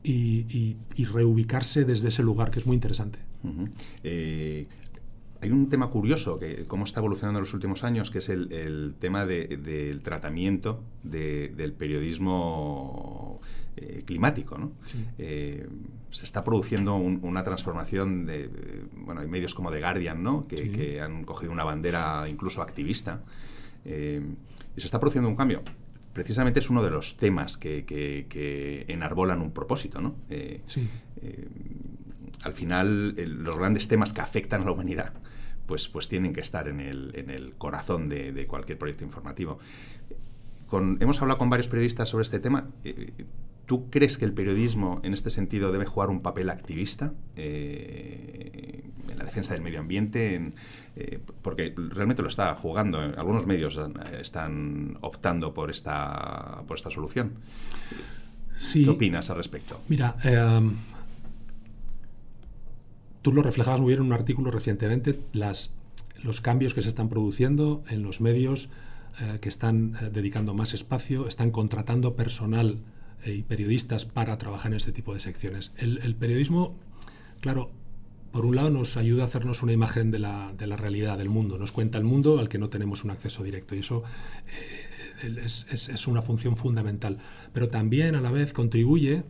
y, 0.03 0.75
reubicarse 1.11 1.85
desde 1.85 2.09
ese 2.09 2.23
lugar, 2.23 2.51
que 2.51 2.59
es 2.59 2.65
muy 2.65 2.75
interesante. 2.75 3.19
Eh, 4.03 4.67
hay 5.41 5.51
un 5.51 5.69
tema 5.69 5.89
curioso, 5.89 6.37
que 6.37 6.65
cómo 6.65 6.83
está 6.83 6.99
evolucionando 6.99 7.39
en 7.39 7.43
los 7.43 7.53
últimos 7.53 7.83
años, 7.83 8.11
que 8.11 8.17
es 8.17 8.29
el, 8.29 8.95
tema 8.99 9.25
del 9.25 10.01
tratamiento 10.01 10.83
del 11.03 11.73
periodismo 11.73 13.39
eh, 13.77 14.03
climático. 14.05 14.57
¿no? 14.57 14.73
Eh, 15.17 15.67
se 16.09 16.25
está 16.25 16.43
produciendo 16.43 16.95
una 16.95 17.43
transformación 17.43 18.25
de, 18.25 18.49
bueno, 18.97 19.21
hay 19.21 19.27
medios 19.27 19.55
como 19.55 19.71
The 19.71 19.79
Guardian, 19.79 20.21
¿no? 20.21 20.45
que, 20.47 20.99
han 21.01 21.23
cogido 21.23 21.53
una 21.53 21.63
bandera 21.63 22.27
incluso 22.27 22.61
activista. 22.61 23.23
Eh, 23.85 24.21
y 24.75 24.81
se 24.81 24.87
está 24.87 24.99
produciendo 24.99 25.29
un 25.29 25.35
cambio. 25.35 25.63
Precisamente 26.11 26.59
es 26.59 26.69
uno 26.69 26.83
de 26.83 26.89
los 26.89 27.15
temas 27.15 27.55
que, 27.55 28.85
enarbolan 28.89 29.41
un 29.41 29.51
propósito. 29.51 30.01
¿no? 30.01 30.15
sí 30.65 30.89
al 32.43 32.53
final 32.53 33.15
los 33.15 33.57
grandes 33.57 33.87
temas 33.87 34.13
que 34.13 34.21
afectan 34.21 34.61
a 34.61 34.65
la 34.65 34.71
humanidad 34.71 35.13
pues, 35.69 35.87
pues 35.87 36.09
tienen 36.09 36.33
que 36.33 36.41
estar 36.41 36.67
en 36.67 36.79
el, 36.79 37.11
en 37.13 37.29
el 37.29 37.53
corazón 37.53 38.09
de, 38.09 38.47
cualquier 38.47 38.79
proyecto 38.79 39.03
informativo. 39.03 39.59
Con, 40.65 40.97
hemos 40.99 41.21
hablado 41.21 41.37
con 41.37 41.51
varios 41.51 41.67
periodistas 41.67 42.09
sobre 42.09 42.23
este 42.23 42.39
tema. 42.39 42.69
Eh, 42.83 43.11
¿Tú 43.67 43.87
crees 43.91 44.17
que 44.17 44.25
el 44.25 44.33
periodismo 44.33 44.99
en 45.03 45.13
este 45.13 45.29
sentido 45.29 45.71
debe 45.71 45.85
jugar 45.85 46.09
un 46.09 46.21
papel 46.21 46.49
activista 46.49 47.13
eh, 47.35 48.81
en 49.09 49.15
la 49.15 49.23
defensa 49.23 49.53
del 49.53 49.61
medio 49.61 49.79
ambiente? 49.79 50.53
Eh, 50.95 51.19
porque 51.43 51.75
realmente 51.77 52.23
lo 52.23 52.29
está 52.29 52.55
jugando. 52.55 52.97
Algunos 52.97 53.45
medios 53.45 53.79
están 54.19 54.97
optando 55.01 55.53
por 55.53 55.69
esta, 55.69 56.63
por 56.67 56.77
esta 56.77 56.89
solución. 56.89 57.33
¿Qué 58.73 58.89
opinas 58.89 59.29
al 59.29 59.37
respecto? 59.37 59.79
Mira, 59.87 60.15
tú 63.21 63.33
lo 63.33 63.41
reflejabas 63.41 63.79
muy 63.79 63.89
bien 63.89 64.01
en 64.01 64.07
un 64.07 64.13
artículo 64.13 64.51
recientemente, 64.51 65.19
las, 65.33 65.71
los 66.23 66.41
cambios 66.41 66.73
que 66.73 66.81
se 66.81 66.89
están 66.89 67.09
produciendo 67.09 67.83
en 67.89 68.03
los 68.03 68.21
medios 68.21 68.69
eh, 69.21 69.39
que 69.41 69.49
están 69.49 69.95
eh, 70.01 70.09
dedicando 70.11 70.53
más 70.53 70.73
espacio, 70.73 71.27
están 71.27 71.51
contratando 71.51 72.15
personal 72.15 72.77
eh, 73.25 73.33
y 73.33 73.43
periodistas 73.43 74.05
para 74.05 74.37
trabajar 74.37 74.71
en 74.71 74.77
este 74.77 74.91
tipo 74.91 75.13
de 75.13 75.19
secciones. 75.19 75.73
El, 75.77 76.15
periodismo, 76.15 76.77
claro, 77.41 77.71
por 78.31 78.45
un 78.45 78.55
lado 78.55 78.69
nos 78.69 78.95
ayuda 78.95 79.23
a 79.23 79.25
hacernos 79.25 79.61
una 79.61 79.73
imagen 79.73 80.11
de 80.11 80.19
la, 80.19 80.53
de 80.57 80.67
la, 80.67 80.77
realidad 80.77 81.17
del 81.17 81.27
mundo, 81.27 81.57
nos 81.57 81.71
cuenta 81.71 81.97
el 81.97 82.05
mundo 82.05 82.39
al 82.39 82.47
que 82.47 82.59
no 82.59 82.69
tenemos 82.69 83.03
un 83.03 83.11
acceso 83.11 83.43
directo 83.43 83.75
y 83.75 83.79
eso 83.79 84.03
es, 85.23 85.65
es, 85.69 85.89
es 85.89 86.07
una 86.07 86.21
función 86.21 86.55
fundamental. 86.55 87.17
Pero 87.51 87.67
también 87.67 88.15
a 88.15 88.21
la 88.21 88.31
vez 88.31 88.53
contribuye 88.53 89.23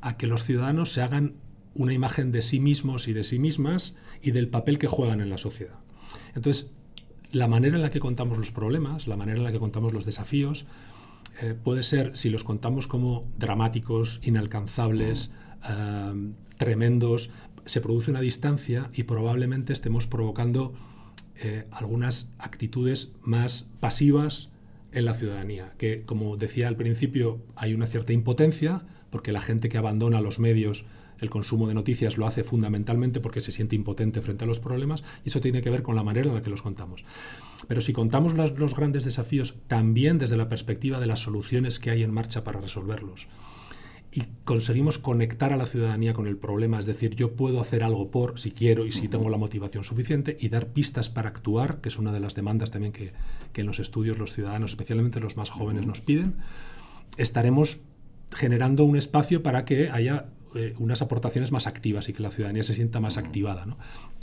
a 0.00 0.16
que 0.16 0.26
los 0.26 0.44
ciudadanos 0.44 0.92
se 0.92 1.02
hagan 1.02 1.34
una 1.74 1.92
imagen 1.92 2.32
de 2.32 2.42
sí 2.42 2.60
mismos 2.60 3.08
y 3.08 3.12
de 3.12 3.24
sí 3.24 3.38
mismas 3.38 3.94
y 4.22 4.32
del 4.32 4.48
papel 4.48 4.78
que 4.78 4.86
juegan 4.86 5.20
en 5.20 5.30
la 5.30 5.38
sociedad. 5.38 5.78
Entonces, 6.34 6.70
la 7.32 7.46
manera 7.46 7.76
en 7.76 7.82
la 7.82 7.90
que 7.90 8.00
contamos 8.00 8.38
los 8.38 8.50
problemas, 8.50 9.06
la 9.06 9.16
manera 9.16 9.38
en 9.38 9.44
la 9.44 9.52
que 9.52 9.58
contamos 9.58 9.92
los 9.92 10.04
desafíos, 10.04 10.66
eh, 11.40 11.54
puede 11.54 11.82
ser, 11.82 12.16
si 12.16 12.28
los 12.28 12.44
contamos 12.44 12.86
como 12.86 13.30
dramáticos, 13.38 14.20
inalcanzables, 14.22 15.30
eh, 15.68 16.32
tremendos, 16.58 17.30
se 17.64 17.80
produce 17.80 18.10
una 18.10 18.20
distancia 18.20 18.90
y 18.92 19.04
probablemente 19.04 19.72
estemos 19.72 20.06
provocando 20.06 20.74
eh, 21.36 21.66
algunas 21.70 22.28
actitudes 22.38 23.12
más 23.22 23.66
pasivas 23.80 24.50
en 24.92 25.04
la 25.04 25.14
ciudadanía, 25.14 25.72
que 25.78 26.02
como 26.02 26.36
decía 26.36 26.68
al 26.68 26.76
principio 26.76 27.38
hay 27.54 27.74
una 27.74 27.86
cierta 27.86 28.12
impotencia, 28.12 28.82
porque 29.10 29.32
la 29.32 29.40
gente 29.40 29.68
que 29.68 29.78
abandona 29.78 30.20
los 30.20 30.38
medios 30.38 30.84
el 31.22 31.30
consumo 31.30 31.68
de 31.68 31.74
noticias 31.74 32.16
lo 32.16 32.26
hace 32.26 32.44
fundamentalmente 32.44 33.20
porque 33.20 33.40
se 33.40 33.52
siente 33.52 33.76
impotente 33.76 34.22
frente 34.22 34.44
a 34.44 34.46
los 34.46 34.60
problemas 34.60 35.02
y 35.24 35.28
eso 35.28 35.40
tiene 35.40 35.62
que 35.62 35.70
ver 35.70 35.82
con 35.82 35.96
la 35.96 36.02
manera 36.02 36.28
en 36.28 36.34
la 36.34 36.42
que 36.42 36.50
los 36.50 36.62
contamos. 36.62 37.04
Pero 37.68 37.80
si 37.80 37.92
contamos 37.92 38.34
los 38.34 38.74
grandes 38.74 39.04
desafíos 39.04 39.56
también 39.66 40.18
desde 40.18 40.36
la 40.36 40.48
perspectiva 40.48 41.00
de 41.00 41.06
las 41.06 41.20
soluciones 41.20 41.78
que 41.78 41.90
hay 41.90 42.02
en 42.02 42.12
marcha 42.12 42.44
para 42.44 42.60
resolverlos, 42.60 43.28
y 44.12 44.24
conseguimos 44.44 44.98
conectar 44.98 45.52
a 45.52 45.56
la 45.56 45.66
ciudadanía 45.66 46.14
con 46.14 46.26
el 46.26 46.36
problema, 46.36 46.80
es 46.80 46.86
decir, 46.86 47.14
yo 47.14 47.36
puedo 47.36 47.60
hacer 47.60 47.84
algo 47.84 48.10
por 48.10 48.40
si 48.40 48.50
quiero 48.50 48.84
y 48.84 48.92
si 48.92 49.06
tengo 49.06 49.30
la 49.30 49.36
motivación 49.36 49.84
suficiente 49.84 50.36
y 50.40 50.48
dar 50.48 50.68
pistas 50.68 51.08
para 51.08 51.28
actuar, 51.28 51.80
que 51.80 51.90
es 51.90 51.98
una 51.98 52.12
de 52.12 52.18
las 52.18 52.34
demandas 52.34 52.72
también 52.72 52.92
que, 52.92 53.12
que 53.52 53.60
en 53.60 53.68
los 53.68 53.78
estudios 53.78 54.18
los 54.18 54.32
ciudadanos, 54.32 54.72
especialmente 54.72 55.20
los 55.20 55.36
más 55.36 55.48
jóvenes, 55.48 55.86
nos 55.86 56.00
piden, 56.00 56.34
estaremos 57.18 57.78
generando 58.32 58.84
un 58.84 58.96
espacio 58.96 59.44
para 59.44 59.64
que 59.64 59.90
haya 59.90 60.26
eh, 60.54 60.74
unas 60.78 61.00
aportaciones 61.00 61.52
más 61.52 61.66
activas 61.66 62.08
y 62.08 62.12
que 62.12 62.22
la 62.22 62.30
ciudadanía 62.30 62.62
se 62.62 62.74
sienta 62.74 62.98
más 62.98 63.18
activada. 63.18 63.66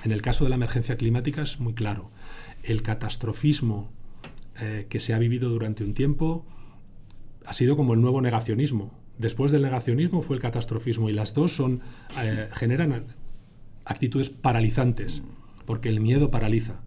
En 0.03 0.11
el 0.11 0.21
caso 0.21 0.43
de 0.43 0.49
la 0.49 0.55
emergencia 0.55 0.97
climática 0.97 1.41
es 1.41 1.59
muy 1.59 1.73
claro. 1.73 2.11
El 2.63 2.81
catastrofismo 2.81 3.89
eh, 4.59 4.87
que 4.89 4.99
se 4.99 5.13
ha 5.13 5.19
vivido 5.19 5.49
durante 5.49 5.83
un 5.83 5.93
tiempo 5.93 6.45
ha 7.45 7.53
sido 7.53 7.77
como 7.77 7.93
el 7.93 8.01
nuevo 8.01 8.21
negacionismo. 8.21 8.91
Después 9.17 9.51
del 9.51 9.61
negacionismo 9.61 10.21
fue 10.21 10.35
el 10.35 10.41
catastrofismo 10.41 11.09
y 11.09 11.13
las 11.13 11.33
dos 11.33 11.55
son, 11.55 11.81
eh, 12.21 12.49
generan 12.51 13.05
actitudes 13.85 14.29
paralizantes, 14.29 15.23
porque 15.65 15.89
el 15.89 16.01
miedo 16.01 16.29
paraliza. 16.29 16.81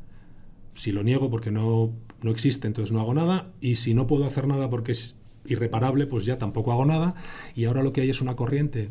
Si 0.75 0.93
lo 0.93 1.03
niego 1.03 1.31
porque 1.31 1.51
no, 1.51 1.93
no 2.23 2.31
existe, 2.31 2.67
entonces 2.67 2.93
no 2.93 3.01
hago 3.01 3.15
nada, 3.15 3.53
y 3.61 3.77
si 3.77 3.95
no 3.95 4.07
puedo 4.07 4.27
hacer 4.27 4.47
nada 4.47 4.69
porque 4.69 4.93
es 4.93 5.17
irreparable, 5.47 6.07
pues 6.07 6.25
ya 6.25 6.39
tampoco 6.39 6.73
hago 6.73 6.85
nada, 6.85 7.15
y 7.55 7.65
ahora 7.65 7.83
lo 7.83 7.93
que 7.93 8.03
hay 8.03 8.11
es 8.11 8.21
una 8.21 8.37
corriente 8.37 8.91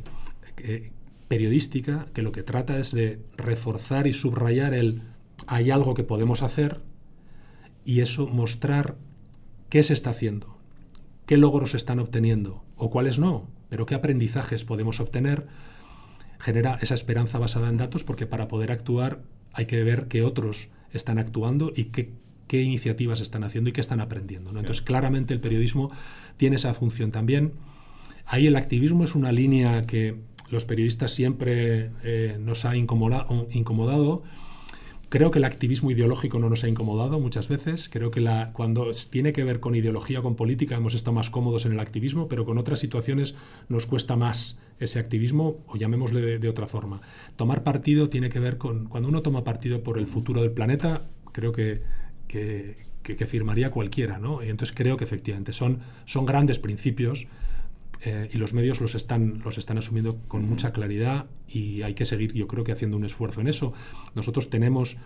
eh, 0.64 0.92
periodística 1.28 2.08
que 2.14 2.22
lo 2.22 2.32
que 2.32 2.44
trata 2.44 2.80
es 2.80 2.92
de 2.92 3.22
reforzar 3.38 4.08
y 4.08 4.14
subrayar 4.14 4.74
el 4.74 5.04
hay 5.48 5.72
algo 5.72 5.94
que 5.94 6.04
podemos 6.04 6.42
hacer 6.42 6.82
y 7.86 8.02
eso 8.02 8.28
mostrar 8.28 8.98
qué 9.70 9.84
se 9.84 9.94
está 9.94 10.10
haciendo, 10.10 10.58
qué 11.26 11.38
logros 11.38 11.76
están 11.76 12.00
obteniendo 12.00 12.64
o 12.76 12.90
cuáles 12.90 13.20
no, 13.20 13.48
pero 13.70 13.86
qué 13.86 13.96
aprendizajes 13.96 14.66
podemos 14.66 15.00
obtener, 15.00 15.48
genera 16.40 16.78
esa 16.82 16.94
esperanza 16.94 17.40
basada 17.40 17.70
en 17.70 17.78
datos 17.78 18.04
porque 18.04 18.26
para 18.26 18.48
poder 18.48 18.72
actuar 18.72 19.22
hay 19.54 19.66
que 19.66 19.84
ver 19.84 20.08
qué 20.08 20.24
otros 20.24 20.70
están 20.92 21.20
actuando 21.20 21.72
y 21.76 21.86
qué, 21.86 22.14
qué 22.48 22.62
iniciativas 22.62 23.22
están 23.22 23.44
haciendo 23.44 23.70
y 23.70 23.74
qué 23.74 23.82
están 23.82 24.00
aprendiendo. 24.02 24.50
Entonces, 24.50 24.82
claramente 24.82 25.34
el 25.34 25.40
periodismo 25.40 25.92
tiene 26.38 26.56
esa 26.56 26.74
función 26.74 27.12
también. 27.12 27.54
Ahí 28.26 28.48
el 28.48 28.56
activismo 28.56 29.04
es 29.04 29.16
una 29.16 29.32
línea 29.32 29.86
que 29.86 30.18
los 30.52 30.66
periodistas 30.66 31.12
siempre 31.12 31.92
eh, 32.04 32.38
nos 32.40 32.66
ha 32.66 32.76
incomodado, 32.76 34.24
Creo 35.10 35.32
que 35.32 35.40
el 35.40 35.46
activismo 35.46 35.90
ideológico 35.90 36.38
no 36.38 36.52
nos 36.52 36.64
ha 36.64 36.68
incomodado 36.68 37.20
muchas 37.20 37.48
veces. 37.48 37.90
Creo 37.90 38.12
que 38.12 38.22
la, 38.22 38.54
cuando 38.54 38.92
tiene 39.10 39.34
que 39.34 39.44
ver 39.44 39.60
con 39.60 39.74
ideología, 39.74 40.22
con 40.22 40.36
política, 40.36 40.76
hemos 40.76 40.94
estado 40.94 41.16
más 41.16 41.32
cómodos 41.32 41.66
en 41.66 41.72
el 41.72 41.80
activismo, 41.80 42.28
pero 42.28 42.46
con 42.46 42.60
otras 42.60 42.80
situaciones 42.80 43.34
nos 43.70 43.88
cuesta 43.88 44.16
más 44.16 44.60
ese 44.80 45.00
activismo, 45.00 45.64
o 45.66 45.78
llamémosle 45.78 46.38
de, 46.38 46.50
otra 46.50 46.68
forma. 46.68 47.02
Tomar 47.38 47.64
partido 47.64 48.08
tiene 48.08 48.30
que 48.30 48.40
ver 48.40 48.60
con, 48.60 48.86
cuando 48.86 49.10
uno 49.10 49.24
toma 49.24 49.44
partido 49.44 49.82
por 49.82 49.98
el 49.98 50.06
futuro 50.06 50.44
del 50.44 50.52
planeta, 50.52 51.10
creo 51.32 51.54
que, 51.54 51.82
que, 52.28 52.78
firmaría 53.26 53.72
cualquiera, 53.72 54.20
¿no? 54.20 54.44
Y 54.44 54.50
entonces 54.50 54.76
creo 54.78 54.96
que 54.96 55.06
efectivamente 55.06 55.54
son, 55.54 55.80
son 56.06 56.28
grandes 56.28 56.60
principios 56.60 57.28
eh, 58.02 58.30
y 58.32 58.38
los 58.38 58.54
medios 58.54 58.80
los 58.82 58.96
están, 58.96 59.42
los 59.44 59.58
están 59.58 59.78
asumiendo 59.78 60.20
con 60.28 60.48
mucha 60.48 60.72
claridad 60.72 61.28
y 61.48 61.82
hay 61.82 61.94
que 61.94 62.06
seguir, 62.06 62.34
yo 62.34 62.48
creo 62.48 62.64
que 62.64 62.72
haciendo 62.72 62.98
un 62.98 63.06
esfuerzo 63.06 63.42
en 63.42 63.48
eso. 63.48 63.74
Nosotros 64.16 64.50
tenemos 64.50 64.98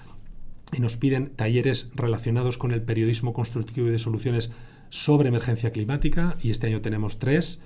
y 0.72 0.80
nos 0.80 0.98
piden 0.98 1.30
talleres 1.30 1.90
relacionados 1.96 2.58
con 2.58 2.72
el 2.72 2.82
periodismo 2.82 3.34
constructivo 3.34 3.88
y 3.88 3.92
de 3.92 4.00
soluciones 4.00 4.52
sobre 4.90 5.30
emergencia 5.30 5.72
climática 5.72 6.38
y 6.42 6.52
este 6.52 6.68
año 6.68 6.82
tenemos 6.82 7.20
tres 7.20 7.60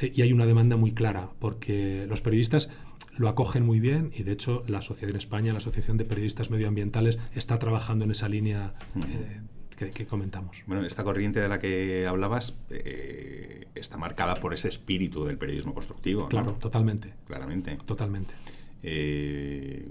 eh, 0.00 0.12
y 0.14 0.22
hay 0.22 0.32
una 0.32 0.46
demanda 0.46 0.76
muy 0.76 0.92
clara 0.92 1.30
porque 1.38 2.06
los 2.08 2.22
periodistas 2.22 2.70
lo 3.16 3.28
acogen 3.28 3.66
muy 3.66 3.80
bien 3.80 4.12
y 4.16 4.22
de 4.22 4.32
hecho 4.32 4.64
la 4.66 4.80
sociedad 4.80 5.10
en 5.10 5.16
España, 5.16 5.52
la 5.52 5.58
Asociación 5.58 5.98
de 5.98 6.04
Periodistas 6.06 6.50
Medioambientales, 6.50 7.18
está 7.34 7.58
trabajando 7.58 8.04
en 8.04 8.12
esa 8.12 8.28
línea. 8.28 8.74
Eh, 8.96 9.40
que, 9.88 10.06
comentamos. 10.06 10.62
Bueno, 10.66 10.84
esta 10.84 11.04
corriente 11.04 11.40
de 11.40 11.48
la 11.48 11.58
que 11.58 12.06
hablabas 12.06 12.58
eh, 12.68 13.66
está 13.74 13.96
marcada 13.96 14.34
por 14.34 14.52
ese 14.52 14.68
espíritu 14.68 15.24
del 15.24 15.38
periodismo 15.38 15.72
constructivo. 15.72 16.28
Claro, 16.28 16.52
totalmente. 16.52 17.14
Claramente. 17.26 17.78
Totalmente. 17.86 18.34
Eh, 18.82 19.86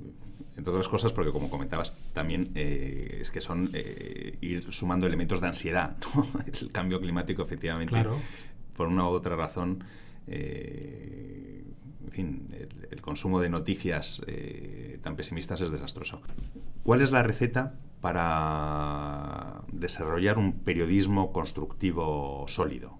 entre 0.57 0.71
otras 0.71 0.89
cosas, 0.89 1.11
porque 1.13 1.31
como 1.31 1.49
comentabas 1.49 1.97
también, 2.13 2.51
eh, 2.55 3.17
es 3.21 3.31
que 3.31 3.41
son 3.41 3.71
ir 3.73 4.67
sumando 4.71 5.07
elementos 5.07 5.41
de 5.41 5.47
ansiedad. 5.47 5.97
El 6.61 6.71
cambio 6.71 6.99
climático, 6.99 7.41
efectivamente, 7.41 7.95
por 8.75 8.87
una 8.87 9.05
u 9.05 9.11
otra 9.11 9.35
razón, 9.35 9.83
en 12.09 12.11
fin, 12.11 12.55
el, 12.89 13.01
consumo 13.01 13.39
de 13.39 13.49
noticias 13.49 14.23
tan 15.01 15.15
pesimistas 15.15 15.61
es 15.61 15.71
desastroso. 15.71 16.21
¿Cuál 16.83 17.01
es 17.01 17.11
la 17.11 17.23
receta 17.23 17.75
para 18.01 19.61
desarrollar 19.71 20.37
un 20.37 20.59
periodismo 20.59 21.31
constructivo 21.31 22.45
sólido? 22.47 22.97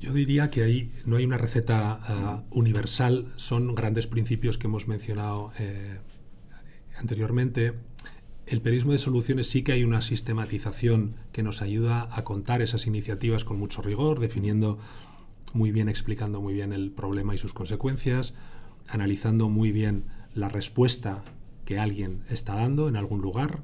Yo 0.00 0.12
diría 0.12 0.50
que 0.50 0.64
ahí 0.64 0.90
no 1.06 1.16
hay 1.16 1.24
una 1.24 1.38
receta 1.38 2.00
ah, 2.02 2.42
universal, 2.50 3.32
son 3.36 3.76
grandes 3.76 4.08
principios 4.08 4.58
que 4.58 4.66
hemos 4.66 4.88
mencionado 4.88 5.52
eh, 5.60 5.98
anteriormente. 6.98 7.74
El 8.46 8.60
periodismo 8.62 8.90
de 8.90 8.98
soluciones 8.98 9.48
sí 9.48 9.62
que 9.62 9.70
hay 9.70 9.84
una 9.84 10.02
sistematización 10.02 11.14
que 11.30 11.44
nos 11.44 11.62
ayuda 11.62 12.08
a 12.10 12.24
contar 12.24 12.62
esas 12.62 12.88
iniciativas 12.88 13.44
con 13.44 13.60
mucho 13.60 13.80
rigor, 13.80 14.18
definiendo 14.18 14.80
muy 15.52 15.72
bien, 15.72 15.88
explicando 15.88 16.40
muy 16.40 16.54
bien 16.54 16.72
el 16.72 16.90
problema 16.90 17.34
y 17.34 17.38
sus 17.38 17.54
consecuencias, 17.54 18.34
analizando 18.88 19.48
muy 19.48 19.72
bien 19.72 20.04
la 20.34 20.48
respuesta 20.48 21.22
que 21.64 21.78
alguien 21.78 22.22
está 22.28 22.54
dando 22.54 22.88
en 22.88 22.96
algún 22.96 23.20
lugar. 23.20 23.62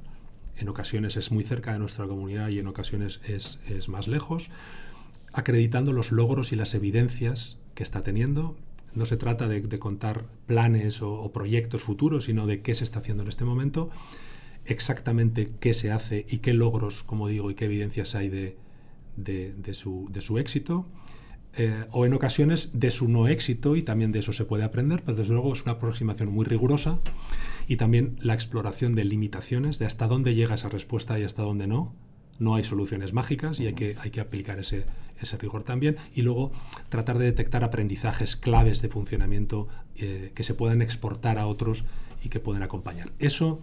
En 0.57 0.69
ocasiones 0.69 1.17
es 1.17 1.31
muy 1.31 1.43
cerca 1.43 1.73
de 1.73 1.79
nuestra 1.79 2.07
comunidad 2.07 2.49
y 2.49 2.59
en 2.59 2.67
ocasiones 2.67 3.21
es, 3.25 3.89
más 3.89 4.07
lejos, 4.07 4.49
acreditando 5.33 5.93
los 5.93 6.11
logros 6.11 6.51
y 6.51 6.55
las 6.55 6.73
evidencias 6.73 7.57
que 7.75 7.83
está 7.83 8.03
teniendo. 8.03 8.57
No 8.93 9.05
se 9.05 9.17
trata 9.17 9.47
de, 9.47 9.79
contar 9.79 10.25
planes 10.47 11.01
o, 11.01 11.31
proyectos 11.31 11.81
futuros, 11.81 12.25
sino 12.25 12.45
de 12.47 12.61
qué 12.61 12.73
se 12.73 12.83
está 12.83 12.99
haciendo 12.99 13.23
en 13.23 13.29
este 13.29 13.45
momento, 13.45 13.89
exactamente 14.65 15.49
qué 15.59 15.73
se 15.73 15.91
hace 15.91 16.25
y 16.27 16.39
qué 16.39 16.53
logros, 16.53 17.03
como 17.03 17.27
digo, 17.27 17.51
y 17.51 17.55
qué 17.55 17.65
evidencias 17.65 18.15
hay 18.15 18.29
de, 18.29 18.57
de, 19.15 19.73
su, 19.73 20.07
de 20.11 20.21
su 20.21 20.39
éxito. 20.39 20.85
Eh, 21.55 21.85
o 21.91 22.05
en 22.05 22.13
ocasiones 22.13 22.69
de 22.73 22.91
su 22.91 23.09
no 23.09 23.27
éxito 23.27 23.75
y 23.75 23.81
también 23.81 24.11
de 24.11 24.19
eso 24.19 24.33
se 24.33 24.45
puede 24.45 24.63
aprender, 24.63 25.01
pero 25.03 25.17
desde 25.17 25.33
luego 25.33 25.51
es 25.53 25.63
una 25.63 25.73
aproximación 25.73 26.29
muy 26.29 26.45
rigurosa 26.45 26.99
y 27.67 27.77
también 27.77 28.17
la 28.21 28.35
exploración 28.35 28.93
de 28.95 29.03
limitaciones, 29.03 29.79
de 29.79 29.85
hasta 29.85 30.07
dónde 30.07 30.35
llega 30.35 30.55
esa 30.55 30.69
respuesta 30.69 31.19
y 31.19 31.23
hasta 31.23 31.41
dónde 31.41 31.67
no. 31.67 31.93
No 32.37 32.55
hay 32.55 32.63
soluciones 32.63 33.11
mágicas 33.11 33.59
y 33.59 33.67
hay 33.67 33.73
que, 33.73 33.97
hay 33.99 34.11
que 34.11 34.21
aplicar 34.21 34.59
ese, 34.59 34.85
ese 35.19 35.37
rigor 35.37 35.63
también. 35.63 35.97
Y 36.15 36.21
luego 36.21 36.53
tratar 36.87 37.17
de 37.17 37.25
detectar 37.25 37.65
aprendizajes 37.65 38.37
claves 38.37 38.81
de 38.81 38.87
funcionamiento 38.87 39.67
eh, 39.97 40.31
que 40.35 40.43
se 40.43 40.53
puedan 40.53 40.81
exportar 40.81 41.37
a 41.37 41.47
otros 41.47 41.83
y 42.23 42.29
que 42.29 42.39
pueden 42.39 42.63
acompañar. 42.63 43.11
Eso 43.19 43.59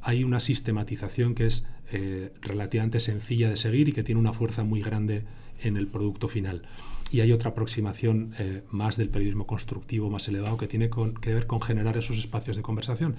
hay 0.00 0.22
una 0.22 0.38
sistematización 0.38 1.34
que 1.34 1.46
es 1.46 1.64
eh, 1.90 2.32
relativamente 2.40 3.00
sencilla 3.00 3.50
de 3.50 3.56
seguir 3.56 3.88
y 3.88 3.92
que 3.92 4.04
tiene 4.04 4.20
una 4.20 4.32
fuerza 4.32 4.62
muy 4.62 4.80
grande 4.80 5.24
en 5.60 5.76
el 5.76 5.88
producto 5.88 6.28
final 6.28 6.62
y 7.10 7.20
hay 7.20 7.32
otra 7.32 7.50
aproximación 7.50 8.34
eh, 8.38 8.62
más 8.70 8.96
del 8.96 9.08
periodismo 9.08 9.46
constructivo 9.46 10.10
más 10.10 10.28
elevado 10.28 10.56
que 10.56 10.68
tiene 10.68 10.90
que 11.20 11.34
ver 11.34 11.46
con 11.46 11.60
generar 11.60 11.96
esos 11.96 12.18
espacios 12.18 12.56
de 12.56 12.62
conversación. 12.62 13.16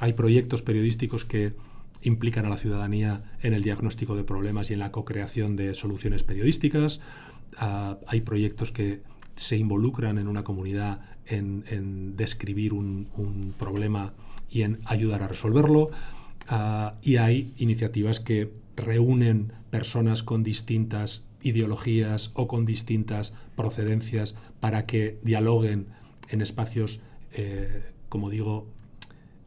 Hay 0.00 0.12
proyectos 0.12 0.62
periodísticos 0.62 1.24
que 1.24 1.54
implican 2.02 2.46
a 2.46 2.48
la 2.48 2.56
ciudadanía 2.56 3.24
en 3.42 3.54
el 3.54 3.62
diagnóstico 3.62 4.14
de 4.14 4.24
problemas 4.24 4.70
y 4.70 4.74
en 4.74 4.80
la 4.80 4.92
co-creación 4.92 5.56
de 5.56 5.74
soluciones 5.74 6.22
periodísticas. 6.22 7.00
Ah, 7.56 7.98
hay 8.06 8.20
proyectos 8.20 8.72
que 8.72 9.02
se 9.36 9.56
involucran 9.56 10.18
en 10.18 10.28
una 10.28 10.44
comunidad 10.44 11.00
en, 11.26 12.16
describir 12.16 12.72
un, 12.72 13.54
problema 13.58 14.12
y 14.50 14.62
en 14.62 14.80
ayudar 14.84 15.22
a 15.22 15.28
resolverlo. 15.28 15.90
Ah, 16.48 16.94
y 17.02 17.16
hay 17.16 17.52
iniciativas 17.56 18.20
que 18.20 18.52
reúnen 18.76 19.52
personas 19.70 20.22
con 20.22 20.42
distintas 20.42 21.24
ideologías 21.44 22.32
o 22.34 22.48
con 22.48 22.66
distintas 22.66 23.32
procedencias 23.54 24.34
para 24.58 24.86
que 24.86 25.18
dialoguen 25.22 25.86
en 26.30 26.40
espacios, 26.40 27.00
eh, 27.32 27.84
como 28.08 28.30
digo, 28.30 28.66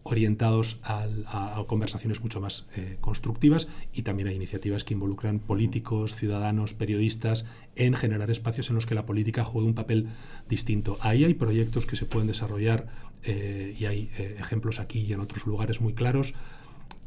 orientados 0.04 0.80
a, 0.84 1.62
conversaciones 1.68 2.22
mucho 2.22 2.40
más 2.40 2.66
eh, 2.78 2.96
constructivas 3.02 3.68
y 3.92 4.04
también 4.04 4.30
hay 4.30 4.36
iniciativas 4.36 4.86
que 4.86 4.94
involucran 4.94 5.40
políticos, 5.40 6.16
ciudadanos, 6.16 6.74
periodistas 6.74 7.46
en 7.76 7.94
generar 7.94 8.32
espacios 8.32 8.70
en 8.70 8.76
los 8.76 8.86
que 8.86 8.96
la 8.96 9.06
política 9.06 9.44
juegue 9.44 9.68
un 9.68 9.74
papel 9.74 10.08
distinto. 10.48 10.98
Ahí 11.02 11.26
hay 11.26 11.34
proyectos 11.34 11.86
que 11.86 11.98
se 11.98 12.06
pueden 12.06 12.28
desarrollar 12.28 12.88
eh, 13.24 13.76
y 13.78 13.86
hay 13.86 14.10
ejemplos 14.40 14.80
aquí 14.80 15.00
y 15.00 15.12
en 15.12 15.20
otros 15.20 15.46
lugares 15.46 15.82
muy 15.82 15.94
claros 15.94 16.34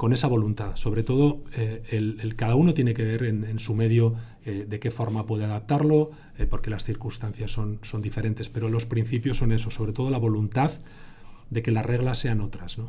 con 0.00 0.14
esa 0.14 0.28
voluntad. 0.28 0.76
Sobre 0.76 1.02
todo, 1.02 1.44
eh, 1.52 1.82
el, 1.90 2.34
cada 2.34 2.54
uno 2.54 2.72
tiene 2.72 2.94
que 2.94 3.04
ver 3.04 3.22
en, 3.22 3.58
su 3.58 3.74
medio 3.74 4.14
eh, 4.46 4.64
de 4.66 4.80
qué 4.80 4.90
forma 4.90 5.26
puede 5.26 5.44
adaptarlo, 5.44 6.10
eh, 6.38 6.46
porque 6.46 6.70
las 6.70 6.84
circunstancias 6.84 7.50
son, 7.50 7.80
son 7.82 8.00
diferentes, 8.00 8.48
pero 8.48 8.70
los 8.70 8.86
principios 8.86 9.36
son 9.36 9.52
eso, 9.52 9.70
sobre 9.70 9.92
todo 9.92 10.08
la 10.08 10.16
voluntad 10.16 10.72
de 11.50 11.62
que 11.62 11.70
las 11.70 11.84
reglas 11.84 12.18
sean 12.18 12.40
otras. 12.40 12.78
¿no? 12.78 12.88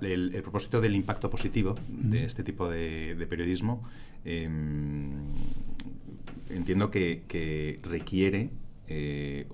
el, 0.00 0.40
propósito 0.40 0.80
del 0.80 0.94
impacto 0.94 1.28
positivo 1.28 1.74
de 1.88 2.24
este 2.24 2.42
tipo 2.42 2.70
de, 2.70 3.26
periodismo 3.28 3.82
em, 4.24 5.10
entiendo 6.48 6.90
que, 6.90 7.80
requiere 7.82 8.48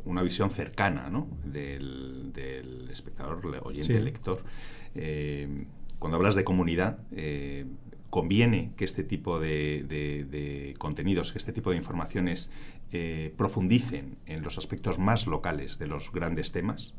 una 0.05 0.23
visión 0.23 0.51
cercana 0.51 1.11
¿no? 1.11 1.27
del, 1.45 2.33
espectador, 2.93 3.45
oyente, 3.65 4.01
lector 4.01 4.45
cuando 5.99 6.17
hablas 6.17 6.35
de 6.35 6.45
comunidad, 6.45 6.99
eh, 7.13 7.67
conviene 8.15 8.71
que 8.77 8.85
este 8.85 9.03
tipo 9.03 9.41
de, 9.41 10.77
contenidos, 10.79 11.33
que 11.33 11.39
este 11.39 11.53
tipo 11.53 11.71
de 11.71 11.77
informaciones 11.77 12.53
eh, 12.93 13.35
profundicen 13.37 14.19
en 14.27 14.43
los 14.43 14.57
aspectos 14.57 15.01
más 15.01 15.27
locales 15.27 15.81
de 15.81 15.89
los 15.89 16.13
grandes 16.13 16.53
temas? 16.53 16.95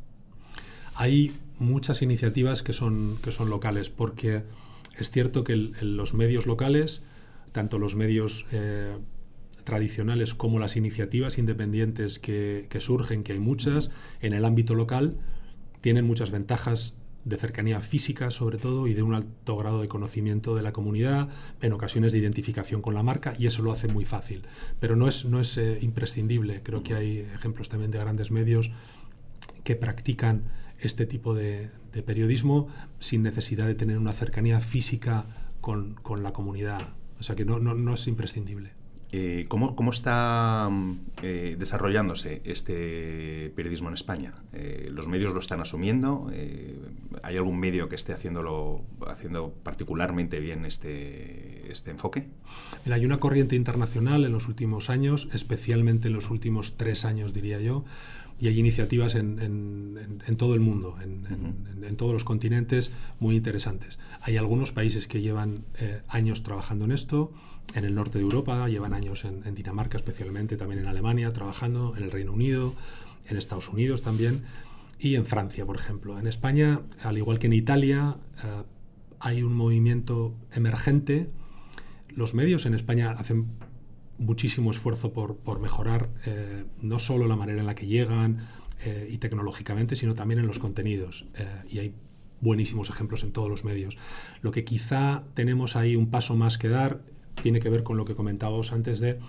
Hay 0.93 1.33
muchas 1.57 2.01
iniciativas 2.01 2.63
que 2.63 2.73
son, 2.73 3.17
que 3.23 3.31
son 3.31 3.49
locales, 3.49 3.89
porque 3.89 4.43
es 4.99 5.09
cierto 5.09 5.45
que 5.45 5.55
los 5.55 6.13
medios 6.13 6.47
locales, 6.47 7.01
tanto 7.53 7.79
los 7.79 7.95
medios 7.95 8.45
eh, 8.51 8.97
tradicionales 9.63 10.33
como 10.33 10.59
las 10.59 10.75
iniciativas 10.75 11.37
independientes 11.37 12.19
que, 12.19 12.67
que 12.69 12.81
surgen, 12.81 13.23
que 13.23 13.31
hay 13.31 13.39
muchas 13.39 13.89
en 14.19 14.33
el 14.33 14.43
ámbito 14.43 14.75
local, 14.75 15.17
tienen 15.79 16.05
muchas 16.05 16.29
ventajas 16.29 16.93
de 17.25 17.37
cercanía 17.37 17.81
física 17.81 18.31
sobre 18.31 18.57
todo 18.57 18.87
y 18.87 18.93
de 18.93 19.03
un 19.03 19.15
alto 19.15 19.57
grado 19.57 19.81
de 19.81 19.87
conocimiento 19.87 20.55
de 20.55 20.61
la 20.61 20.71
comunidad, 20.71 21.29
en 21.61 21.73
ocasiones 21.73 22.11
de 22.11 22.19
identificación 22.19 22.81
con 22.81 22.93
la 22.93 23.03
marca 23.03 23.35
y 23.37 23.47
eso 23.47 23.63
lo 23.63 23.71
hace 23.71 23.87
muy 23.87 24.05
fácil. 24.05 24.43
Pero 24.79 24.95
no 24.95 25.07
es, 25.07 25.25
no 25.25 25.39
es 25.39 25.57
eh, 25.57 25.79
imprescindible, 25.81 26.61
creo 26.63 26.83
que 26.83 26.95
hay 26.95 27.19
ejemplos 27.19 27.67
también 27.67 27.91
de 27.91 27.97
grandes 27.97 28.31
medios 28.31 28.71
que 29.63 29.75
practican 29.75 30.43
este 30.79 31.05
tipo 31.05 31.33
de, 31.33 31.71
periodismo 32.05 32.67
sin 32.99 33.23
necesidad 33.23 33.65
de 33.65 33.75
tener 33.75 33.97
una 33.97 34.11
cercanía 34.11 34.59
física 34.59 35.25
con, 35.61 35.95
la 36.21 36.31
comunidad. 36.33 36.93
O 37.19 37.23
sea 37.23 37.35
que 37.35 37.45
no, 37.45 37.59
no, 37.59 37.73
no 37.73 37.93
es 37.93 38.07
imprescindible. 38.07 38.73
Eh, 39.17 39.45
¿cómo, 39.47 39.77
¿cómo, 39.77 39.91
está 39.91 40.69
eh, 41.23 41.55
desarrollándose 41.57 42.41
este 42.43 43.49
periodismo 43.55 43.87
en 43.87 43.93
España? 43.93 44.33
Eh, 44.51 44.89
¿Los 44.91 45.07
medios 45.07 45.33
lo 45.33 45.39
están 45.39 45.61
asumiendo? 45.61 46.29
¿Hay 47.23 47.37
algún 47.37 47.57
medio 47.57 47.87
que 47.87 47.95
esté 47.95 48.11
haciéndolo, 48.11 48.81
haciendo 49.07 49.53
particularmente 49.63 50.41
bien 50.41 50.65
este, 50.65 51.71
este 51.71 51.91
enfoque? 51.91 52.27
Mira, 52.83 52.97
hay 52.97 53.05
una 53.05 53.21
corriente 53.21 53.55
internacional 53.55 54.25
en 54.25 54.33
los 54.33 54.49
últimos 54.49 54.89
años, 54.89 55.29
especialmente 55.31 56.09
en 56.09 56.13
los 56.13 56.29
últimos 56.29 56.75
tres 56.75 57.05
años, 57.05 57.33
diría 57.33 57.61
yo, 57.61 57.85
y 58.37 58.49
hay 58.49 58.59
iniciativas 58.59 59.15
en, 59.15 59.39
en, 59.39 60.23
en 60.27 60.35
todo 60.35 60.55
el 60.55 60.59
mundo, 60.59 60.97
en, 61.01 61.95
todos 61.95 62.11
los 62.11 62.25
continentes, 62.25 62.91
muy 63.21 63.37
interesantes. 63.37 63.97
Hay 64.19 64.35
algunos 64.35 64.73
países 64.73 65.07
que 65.07 65.21
llevan 65.21 65.63
años 66.09 66.43
trabajando 66.43 66.83
en 66.83 66.91
esto 66.91 67.31
en 67.73 67.83
el 67.83 67.95
norte 67.95 68.17
de 68.17 68.23
Europa, 68.23 68.67
llevan 68.69 68.93
años 68.93 69.25
en, 69.25 69.55
Dinamarca 69.55 69.97
especialmente, 69.97 70.57
también 70.57 70.81
en 70.81 70.87
Alemania, 70.87 71.31
trabajando, 71.33 71.95
en 71.97 72.03
el 72.03 72.11
Reino 72.11 72.33
Unido, 72.33 72.75
en 73.27 73.37
Estados 73.37 73.69
Unidos 73.69 74.01
también, 74.01 74.43
y 74.99 75.15
en 75.15 75.25
Francia, 75.25 75.65
por 75.65 75.75
ejemplo. 75.75 76.17
En 76.19 76.27
España, 76.27 76.81
al 77.03 77.17
igual 77.17 77.39
que 77.39 77.47
en 77.47 77.53
Italia, 77.53 78.17
eh, 78.43 78.63
hay 79.19 79.43
un 79.43 79.53
movimiento 79.53 80.35
emergente. 80.53 81.29
Los 82.09 82.33
medios 82.33 82.65
en 82.65 82.73
España 82.75 83.11
hacen 83.11 83.47
muchísimo 84.17 84.71
esfuerzo 84.71 85.11
por, 85.11 85.35
por 85.37 85.59
mejorar 85.59 86.09
eh, 86.25 86.63
no 86.81 86.99
solo 86.99 87.27
la 87.27 87.35
manera 87.35 87.59
en 87.59 87.65
la 87.65 87.75
que 87.75 87.87
llegan 87.87 88.47
eh, 88.85 89.09
y 89.11 89.17
tecnológicamente, 89.17 89.97
sino 89.97 90.15
también 90.15 90.39
en 90.39 90.47
los 90.47 90.59
contenidos. 90.59 91.25
y 91.69 91.79
hay 91.79 91.93
buenísimos 92.41 92.89
ejemplos 92.89 93.23
en 93.23 93.31
todos 93.31 93.49
los 93.49 93.65
medios. 93.65 93.97
Lo 94.41 94.51
que 94.51 94.63
quizá 94.63 95.23
tenemos 95.33 95.75
ahí 95.75 95.95
un 95.95 96.09
paso 96.09 96.35
más 96.35 96.57
que 96.57 96.69
dar 96.69 97.01
tiene 97.41 97.59
que 97.59 97.69
ver 97.69 97.83
con 97.83 97.97
lo 97.97 98.05
que 98.05 98.15
comentábamos 98.15 98.71
antes 98.71 98.99
de 98.99 99.19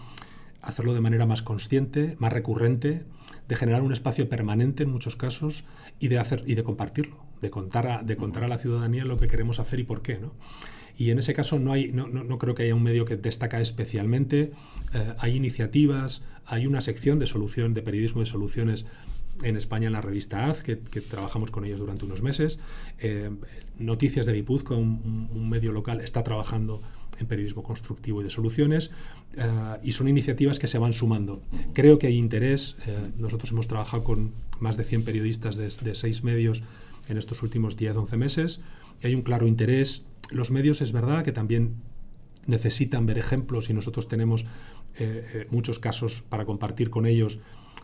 hacerlo 0.62 0.94
de 0.94 1.00
manera 1.00 1.26
más 1.26 1.42
consciente, 1.42 2.16
más 2.18 2.32
recurrente, 2.32 3.04
de 3.48 3.56
generar 3.56 3.82
un 3.82 3.92
espacio 3.92 4.28
permanente 4.28 4.82
en 4.82 4.90
muchos 4.90 5.16
casos 5.16 5.64
y 6.00 6.08
de 6.08 6.18
hacer 6.18 6.42
y 6.46 6.54
de 6.54 6.64
compartirlo, 6.64 7.18
de 7.40 7.50
contar 7.50 7.86
a, 7.86 8.02
de 8.02 8.16
contar 8.16 8.44
a 8.44 8.48
la 8.48 8.58
ciudadanía 8.58 9.04
lo 9.04 9.18
que 9.18 9.28
queremos 9.28 9.60
hacer 9.60 9.78
y 9.80 9.84
por 9.84 10.02
qué, 10.02 10.18
¿no? 10.18 10.32
Y 10.98 11.10
en 11.10 11.18
ese 11.18 11.34
caso 11.34 11.58
no, 11.58 11.72
hay, 11.72 11.92
no, 11.92 12.08
no, 12.08 12.38
creo 12.38 12.54
que 12.54 12.62
haya 12.62 12.74
un 12.74 12.82
medio 12.82 13.04
que 13.04 13.16
destaca 13.16 13.60
especialmente. 13.60 14.52
Eh, 14.94 15.14
hay 15.18 15.36
iniciativas, 15.36 16.22
hay 16.46 16.66
una 16.66 16.80
sección 16.80 17.18
de 17.18 17.26
solución, 17.26 17.74
de 17.74 17.82
periodismo 17.82 18.20
de 18.20 18.26
soluciones 18.26 18.86
en 19.42 19.58
España 19.58 19.88
en 19.88 19.92
la 19.92 20.00
revista 20.00 20.46
AZ, 20.46 20.62
que, 20.62 20.76
trabajamos 20.76 21.50
con 21.50 21.66
ellos 21.66 21.80
durante 21.80 22.06
unos 22.06 22.22
meses. 22.22 22.58
Eh, 22.98 23.30
Noticias 23.78 24.24
de 24.24 24.32
Guipúzcoa, 24.32 24.78
un, 24.78 25.28
un, 25.30 25.50
medio 25.50 25.70
local, 25.70 26.00
está 26.00 26.22
trabajando 26.22 26.80
en 27.18 27.26
periodismo 27.26 27.62
constructivo 27.62 28.20
y 28.20 28.24
de 28.24 28.31
soluciones, 28.31 28.90
eh, 29.37 29.44
y 29.83 29.92
son 29.92 30.09
iniciativas 30.09 30.59
que 30.59 30.66
se 30.66 30.79
van 30.79 30.92
sumando. 30.92 31.42
Creo 31.72 31.98
que 31.98 32.07
hay 32.07 32.16
interés, 32.16 32.76
eh, 32.87 32.96
nosotros 33.18 33.50
hemos 33.52 33.68
trabajado 33.68 34.05
con 34.05 34.33
más 34.61 34.76
de 34.76 34.85
100 34.85 35.05
periodistas 35.05 35.57
de, 35.57 35.94
seis 35.94 36.24
medios 36.24 36.62
en 37.09 37.18
estos 37.18 37.42
últimos 37.42 37.76
10-11 37.76 38.16
meses, 38.16 38.61
y 39.02 39.09
hay 39.09 39.14
un 39.14 39.22
claro 39.22 39.46
interés. 39.46 40.05
Los 40.31 40.50
medios 40.50 40.81
es 40.81 40.92
verdad 40.92 41.24
que 41.24 41.33
también 41.33 41.74
necesitan 42.46 43.07
ver 43.07 43.18
ejemplos 43.18 43.70
y 43.70 43.74
nosotros 43.74 44.09
tenemos 44.09 44.46
eh, 44.98 45.46
muchos 45.50 45.79
casos 45.79 46.22
para 46.29 46.44
compartir 46.44 46.90
con 46.90 47.07
ellos 47.07 47.40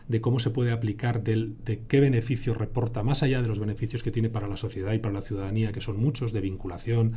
de 0.07 0.21
cómo 0.21 0.39
se 0.39 0.49
puede 0.49 0.71
aplicar, 0.71 1.23
del, 1.23 1.55
de 1.63 1.81
qué 1.87 1.99
beneficios 1.99 2.57
reporta, 2.57 3.03
más 3.03 3.23
allá 3.23 3.41
de 3.41 3.47
los 3.47 3.59
beneficios 3.59 4.03
que 4.03 4.11
tiene 4.11 4.29
para 4.29 4.47
la 4.47 4.57
sociedad 4.57 4.93
y 4.93 4.99
para 4.99 5.13
la 5.13 5.21
ciudadanía, 5.21 5.71
que 5.71 5.81
son 5.81 5.97
muchos, 5.97 6.33
de 6.33 6.41
vinculación, 6.41 7.13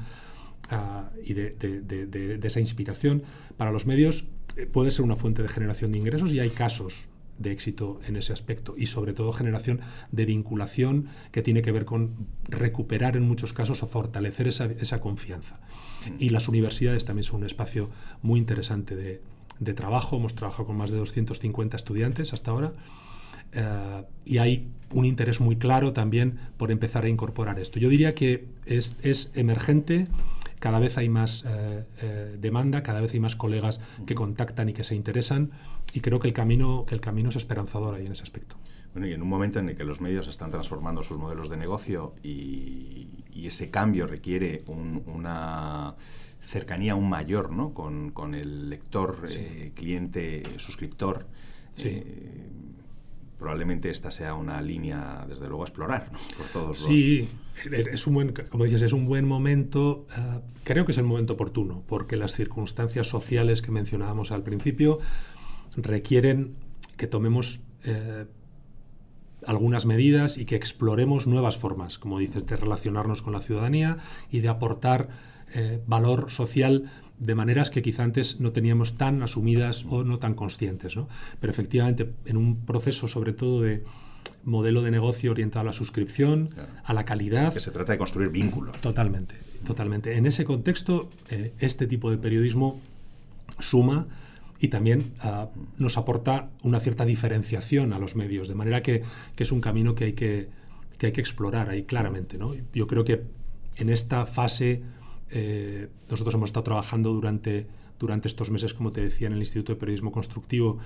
y 1.25 1.35
de, 1.35 2.41
esa 2.43 2.61
inspiración 2.61 3.23
para 3.57 3.73
los 3.73 3.87
medios 3.87 4.25
eh, 4.57 4.67
puede 4.67 4.91
ser 4.91 5.05
una 5.05 5.17
fuente 5.17 5.43
de 5.43 5.49
generación 5.49 5.93
de 5.93 5.99
ingresos 5.99 6.33
y 6.33 6.41
hay 6.41 6.51
casos 6.51 7.09
de 7.39 7.53
éxito 7.53 8.01
en 8.07 8.17
ese 8.17 8.33
aspecto 8.33 8.75
y 8.77 8.87
sobre 8.87 9.13
todo 9.13 9.33
generación 9.33 9.81
de 10.11 10.25
vinculación 10.25 11.09
que 11.33 11.43
tiene 11.43 11.61
que 11.61 11.71
ver 11.71 11.85
con 11.85 12.27
recuperar 12.45 13.17
en 13.17 13.25
muchos 13.25 13.53
casos 13.53 13.83
o 13.83 13.87
fortalecer 13.87 14.49
esa, 14.49 14.65
esa 14.65 15.01
confianza. 15.01 15.61
Mm. 16.07 16.17
Y 16.19 16.31
las 16.31 16.49
universidades 16.49 17.05
también 17.05 17.25
son 17.25 17.41
un 17.41 17.47
espacio 17.47 17.91
muy 18.23 18.39
interesante 18.39 18.97
de, 18.97 19.21
de 19.59 19.75
trabajo. 19.75 20.17
Hemos 20.17 20.35
trabajado 20.35 20.67
con 20.67 20.77
más 20.77 20.91
de 20.91 20.97
250 20.97 21.77
estudiantes 21.77 22.33
hasta 22.33 22.51
ahora. 22.51 22.73
Uh, 23.55 24.05
y 24.25 24.39
hay 24.39 24.69
un 24.93 25.05
interés 25.05 25.41
muy 25.41 25.57
claro 25.57 25.93
también 25.93 26.39
por 26.57 26.71
empezar 26.71 27.05
a 27.05 27.09
incorporar 27.09 27.59
esto. 27.59 27.79
Yo 27.79 27.89
diría 27.89 28.15
que 28.15 28.49
es, 28.67 28.97
es 29.03 29.31
emergente, 29.35 30.09
cada 30.67 30.81
vez 30.81 30.99
hay 30.99 31.09
más 31.09 31.45
eh, 31.47 31.85
eh, 32.03 32.37
demanda, 32.41 32.83
cada 32.83 33.01
vez 33.01 33.15
hay 33.15 33.21
más 33.21 33.37
colegas 33.37 33.79
que 34.05 34.17
contactan 34.17 34.69
y 34.69 34.73
que 34.73 34.83
se 34.83 34.97
interesan 34.97 35.53
y 35.93 36.01
creo 36.01 36.19
que 36.19 36.27
el 36.27 36.35
camino, 36.35 36.85
que 36.89 36.97
el 36.97 37.01
camino 37.01 37.29
es 37.29 37.37
esperanzador 37.37 37.95
ahí 37.95 38.05
en 38.05 38.11
ese 38.11 38.25
aspecto. 38.25 38.57
Bueno, 38.93 39.07
y 39.07 39.13
en 39.13 39.23
un 39.23 39.29
momento 39.29 39.61
en 39.61 39.69
el 39.69 39.77
que 39.77 39.85
los 39.85 40.01
medios 40.01 40.27
están 40.27 40.51
transformando 40.51 41.05
sus 41.05 41.19
modelos 41.19 41.51
de 41.51 41.57
negocio 41.57 42.17
y, 42.25 43.11
ese 43.33 43.71
cambio 43.71 44.09
requiere 44.09 44.65
una 44.67 45.95
cercanía 46.41 46.95
aún 46.95 47.09
mayor 47.09 47.53
¿no? 47.53 47.73
con, 47.75 48.11
con 48.11 48.35
el 48.35 48.69
lector, 48.69 49.21
eh, 49.31 49.71
cliente, 49.73 50.43
suscriptor. 50.57 51.29
Sí 51.77 52.03
probablemente 53.39 53.91
esta 53.91 54.11
sea 54.11 54.35
una 54.35 54.61
línea, 54.61 55.25
desde 55.29 55.47
luego, 55.47 55.63
a 55.63 55.67
explorar 55.67 56.11
por 56.37 56.47
todos 56.47 56.79
sí, 56.79 57.29
es 57.65 58.07
un 58.07 58.15
buen, 58.15 58.33
como 58.33 58.65
dices, 58.65 58.83
es 58.83 58.93
un 58.93 59.07
buen 59.07 59.27
momento, 59.27 60.07
eh, 60.17 60.41
creo 60.65 60.85
que 60.85 60.93
es 60.93 60.99
el 60.99 61.05
momento 61.05 61.35
oportuno, 61.35 61.83
porque 61.87 62.17
las 62.17 62.33
circunstancias 62.35 63.09
sociales 63.09 63.63
que 63.63 63.71
mencionábamos 63.71 64.31
al 64.31 64.43
principio 64.43 64.99
requieren 65.77 66.55
que 66.97 67.07
tomemos 67.07 67.61
eh, 67.85 68.27
algunas 69.47 69.87
medidas 69.87 70.39
y 70.39 70.45
que 70.45 70.57
exploremos 70.57 71.27
nuevas 71.27 71.57
formas, 71.57 71.99
como 71.99 72.19
dices, 72.19 72.47
de 72.47 72.57
relacionarnos 72.57 73.23
con 73.23 73.33
la 73.33 73.41
ciudadanía 73.41 73.99
y 74.31 74.41
de 74.41 74.49
aportar 74.49 75.09
eh, 75.55 75.83
valor 75.87 76.31
social 76.31 76.91
de 77.19 77.35
maneras 77.35 77.71
que 77.71 77.83
quizá 77.83 78.03
antes 78.03 78.41
no 78.41 78.53
teníamos 78.53 78.97
tan 78.97 79.23
asumidas 79.23 79.85
o 79.89 80.05
no 80.05 80.19
tan 80.19 80.35
conscientes. 80.35 80.97
¿no? 80.97 81.09
Pero 81.41 81.51
efectivamente, 81.51 82.13
en 82.25 82.37
un 82.37 82.65
proceso 82.67 83.09
sobre 83.09 83.33
todo 83.33 83.63
de 83.63 83.85
modelo 84.47 84.83
de 84.83 84.91
negocio 84.91 85.33
orientado 85.33 85.61
a 85.63 85.65
la 85.65 85.73
suscripción, 85.73 86.51
a 86.85 86.95
la 86.95 87.05
calidad. 87.05 87.53
Que 87.53 87.61
se 87.61 87.73
trata 87.73 87.93
de 87.93 87.99
construir 87.99 88.31
vínculos. 88.31 88.81
Totalmente, 88.81 89.35
totalmente. 89.65 90.17
En 90.17 90.25
ese 90.25 90.45
contexto, 90.45 91.11
eh, 91.29 91.53
este 91.59 91.87
tipo 91.87 92.11
de 92.11 92.17
periodismo 92.17 92.81
suma 93.59 94.07
y 94.59 94.69
también 94.69 95.13
ah, 95.21 95.49
nos 95.79 95.99
aporta 95.99 96.49
una 96.63 96.81
cierta 96.81 97.05
diferenciación 97.05 97.93
a 97.93 97.99
los 97.99 98.17
medios, 98.17 98.49
de 98.49 98.55
manera 98.55 98.83
que, 98.83 99.03
que 99.35 99.43
es 99.43 99.53
un 99.53 99.61
camino 99.61 99.95
que 99.95 100.05
hay 100.05 100.13
que, 100.15 100.49
que 100.99 101.07
hay 101.07 101.13
que 101.13 101.21
explorar 101.21 101.69
ahí 101.69 101.83
claramente. 101.83 102.39
¿no? 102.39 102.55
Yo 102.73 102.87
creo 102.87 103.05
que 103.05 103.25
en 103.77 103.91
esta 103.91 104.27
fase 104.27 104.83
eh, 105.31 105.89
nosotros 106.11 106.35
hemos 106.35 106.51
estado 106.51 106.65
trabajando 106.65 107.13
durante, 107.13 107.67
durante 107.99 108.29
estos 108.29 108.51
meses, 108.51 108.75
como 108.75 108.93
te 108.93 109.03
decía, 109.03 109.27
en 109.27 109.35
el 109.35 109.41
Instituto 109.41 109.75
de 109.75 109.81
Periodismo 109.81 110.13
Constructivo, 110.13 110.79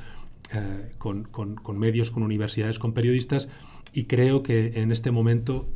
eh, 0.53 0.91
con, 0.99 1.29
medios, 1.79 2.11
con 2.11 2.23
universidades, 2.23 2.79
con 2.79 2.93
periodistas, 2.93 3.49
y 3.93 4.05
creo 4.05 4.43
que 4.43 4.81
en 4.81 4.93
este 4.93 5.11
momento 5.11 5.69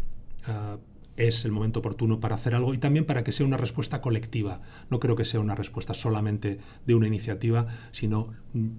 eh, 0.47 0.77
es 1.17 1.45
el 1.45 1.53
momento 1.53 1.79
oportuno 1.81 2.19
para 2.21 2.35
hacer 2.35 2.55
algo 2.55 2.75
y 2.75 2.79
también 2.79 3.05
para 3.05 3.23
que 3.23 3.33
sea 3.33 3.47
una 3.47 3.57
respuesta 3.57 4.01
colectiva. 4.01 4.63
No 4.91 4.99
creo 4.99 5.17
que 5.17 5.25
sea 5.25 5.41
una 5.41 5.55
respuesta 5.55 5.95
solamente 5.95 6.59
de 6.87 6.95
una 6.95 7.07
iniciativa, 7.07 7.67
sino 7.93 8.33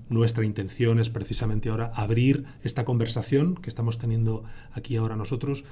nuestra 0.09 0.43
intención 0.43 0.99
es 0.99 1.09
precisamente 1.09 1.69
ahora 1.69 1.91
abrir 1.95 2.45
esta 2.63 2.83
conversación 2.83 3.55
que 3.55 3.69
estamos 3.69 3.97
teniendo 3.97 4.43
aquí 4.73 4.97
ahora 4.97 5.15
nosotros 5.15 5.63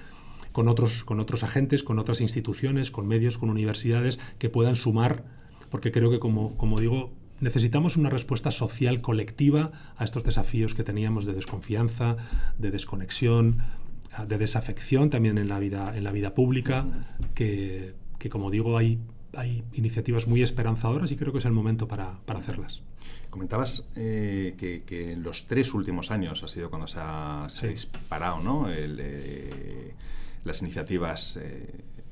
con 0.53 0.67
otros, 0.67 1.03
con 1.03 1.19
otros 1.19 1.43
agentes, 1.43 1.83
con 1.83 1.99
otras 1.99 2.21
instituciones, 2.21 2.91
con 2.91 3.07
medios, 3.07 3.37
con 3.37 3.49
universidades 3.49 4.19
que 4.37 4.49
puedan 4.49 4.75
sumar, 4.75 5.25
porque 5.69 5.91
creo 5.91 6.11
que, 6.11 6.19
como, 6.19 6.55
como 6.57 6.79
digo, 6.79 7.11
necesitamos 7.43 7.97
una 7.97 8.09
respuesta 8.09 8.51
social 8.51 9.01
colectiva 9.01 9.71
a 9.97 10.03
estos 10.03 10.23
desafíos 10.23 10.73
que 10.73 10.83
teníamos 10.83 11.25
de 11.25 11.33
desconfianza, 11.33 12.15
de 12.57 12.71
desconexión, 12.71 13.61
de 14.27 14.37
desafección 14.37 15.09
también 15.09 15.37
en 15.37 15.49
la 15.49 15.59
vida, 15.59 15.95
en 15.95 16.03
la 16.03 16.11
vida 16.11 16.33
pública, 16.33 16.85
que, 17.35 17.93
que 18.17 18.29
como 18.29 18.49
digo, 18.49 18.77
hay, 18.77 18.99
hay 19.35 19.63
iniciativas 19.73 20.27
muy 20.27 20.41
esperanzadoras 20.41 21.11
y 21.11 21.17
creo 21.17 21.31
que 21.33 21.39
es 21.39 21.45
el 21.45 21.51
momento 21.51 21.87
para, 21.87 22.19
para 22.25 22.39
hacerlas. 22.39 22.81
Comentabas 23.29 23.89
eh, 23.95 24.55
que, 24.57 25.11
en 25.11 25.23
los 25.23 25.47
tres 25.47 25.73
últimos 25.73 26.11
años 26.11 26.43
ha 26.43 26.47
sido 26.47 26.69
cuando 26.69 26.87
se 26.87 26.99
ha, 26.99 27.45
disparado 27.63 28.39
¿no? 28.41 28.69
el, 28.69 28.99
eh, 29.01 29.93
las 30.45 30.61
iniciativas 30.61 31.37
eh, 31.37 31.67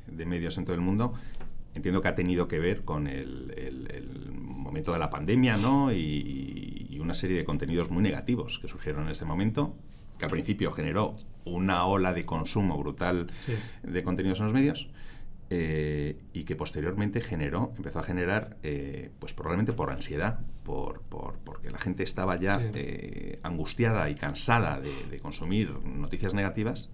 de 0.08 0.26
medios 0.26 0.58
en 0.58 0.66
todo 0.66 0.76
el 0.76 0.82
mundo, 0.82 1.14
entiendo 1.76 2.02
que 2.02 2.08
ha 2.08 2.16
tenido 2.16 2.48
que 2.48 2.60
ver 2.60 2.84
con 2.84 3.08
el, 3.08 3.54
momento 4.34 4.94
de 4.94 5.00
la 5.00 5.10
pandemia 5.10 5.58
¿no? 5.58 5.92
Y, 5.92 6.98
una 7.02 7.16
serie 7.16 7.36
de 7.36 7.46
contenidos 7.46 7.90
muy 7.90 8.04
negativos 8.04 8.60
que 8.60 8.68
surgieron 8.68 9.06
en 9.06 9.10
ese 9.10 9.26
momento, 9.26 9.76
que 10.20 10.26
al 10.26 10.30
principio 10.30 10.72
generó 10.72 11.16
una 11.46 11.84
ola 11.86 12.14
de 12.14 12.26
consumo 12.26 12.78
brutal 12.78 13.32
de 13.82 14.04
contenidos 14.04 14.40
en 14.40 14.46
los 14.46 14.54
medios. 14.54 14.88
eh, 15.50 16.18
y 16.32 16.44
que 16.44 16.56
posteriormente 16.56 17.20
generó, 17.20 17.74
empezó 17.76 18.00
a 18.00 18.04
generar, 18.04 18.56
eh, 18.62 19.10
pues 19.20 19.34
probablemente 19.34 19.74
por 19.74 19.92
ansiedad, 19.92 20.40
por, 20.64 21.02
porque 21.44 21.72
la 21.72 21.80
gente 21.80 22.04
estaba 22.04 22.40
ya 22.40 22.62
eh, 22.74 23.40
angustiada 23.44 24.10
y 24.12 24.16
cansada 24.16 24.80
de, 24.80 25.20
consumir 25.20 25.72
noticias 25.84 26.34
negativas. 26.34 26.92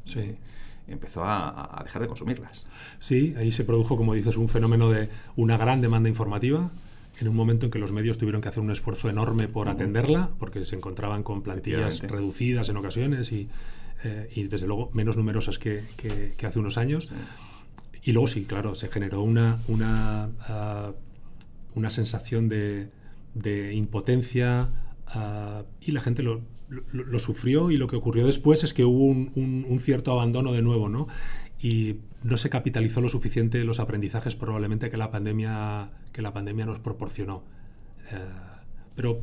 Empezó 0.88 1.24
a, 1.24 1.82
dejar 1.84 2.02
de 2.02 2.08
consumirlas. 2.08 2.68
Sí, 3.00 3.36
ahí 3.38 3.52
se 3.52 3.64
produjo, 3.64 3.98
como 3.98 4.14
dices, 4.14 4.38
un 4.38 4.50
fenómeno 4.50 4.90
de 4.90 5.10
una 5.36 5.58
gran 5.58 5.82
demanda 5.82 6.10
informativa, 6.10 6.72
en 7.20 7.28
un 7.28 7.36
momento 7.36 7.66
en 7.66 7.72
que 7.72 7.80
los 7.80 7.92
medios 7.92 8.18
tuvieron 8.18 8.42
que 8.42 8.50
hacer 8.50 8.62
un 8.62 8.72
esfuerzo 8.72 9.10
enorme 9.10 9.48
por 9.48 9.70
atenderla, 9.70 10.30
porque 10.40 10.64
se 10.66 10.76
encontraban 10.76 11.24
con 11.24 11.42
plantillas 11.42 12.02
reducidas 12.02 12.70
en 12.70 12.78
ocasiones 12.78 13.32
y, 13.32 13.50
desde 14.04 14.68
luego 14.68 14.92
menos 14.94 15.18
numerosas 15.18 15.58
que, 15.60 15.84
hace 16.44 16.60
unos 16.60 16.78
años. 16.78 17.12
Y 18.04 18.14
luego 18.14 18.28
sí, 18.28 18.46
claro, 18.46 18.76
se 18.76 18.88
generó 18.88 19.22
una, 19.22 19.60
una, 19.68 20.30
ah, 20.48 20.94
una 21.76 21.90
sensación 21.90 22.48
de, 22.48 22.88
de 23.34 23.74
impotencia 23.74 24.70
ah, 25.08 25.64
y 25.82 25.92
la 25.92 26.00
gente 26.00 26.24
lo, 26.24 26.42
lo, 26.70 27.20
sufrió 27.20 27.72
y 27.72 27.78
lo 27.78 27.88
que 27.88 27.96
ocurrió 27.96 28.26
después 28.26 28.64
es 28.64 28.74
que 28.74 28.84
hubo 28.84 29.06
un, 29.06 29.32
un, 29.68 29.80
cierto 29.80 30.12
abandono 30.12 30.54
de 30.54 30.62
nuevo, 30.62 30.90
¿no? 30.90 31.08
Y 31.60 31.98
no 32.24 32.38
se 32.38 32.50
capitalizó 32.50 33.02
lo 33.02 33.10
suficiente 33.10 33.64
los 33.64 33.80
aprendizajes 33.80 34.36
probablemente 34.36 34.90
que 34.90 34.98
la 34.98 35.12
pandemia, 35.12 35.92
que 36.12 36.22
la 36.22 36.34
pandemia 36.34 36.66
nos 36.66 36.80
proporcionó. 36.80 37.44
Eh, 38.12 38.18
pero 38.96 39.22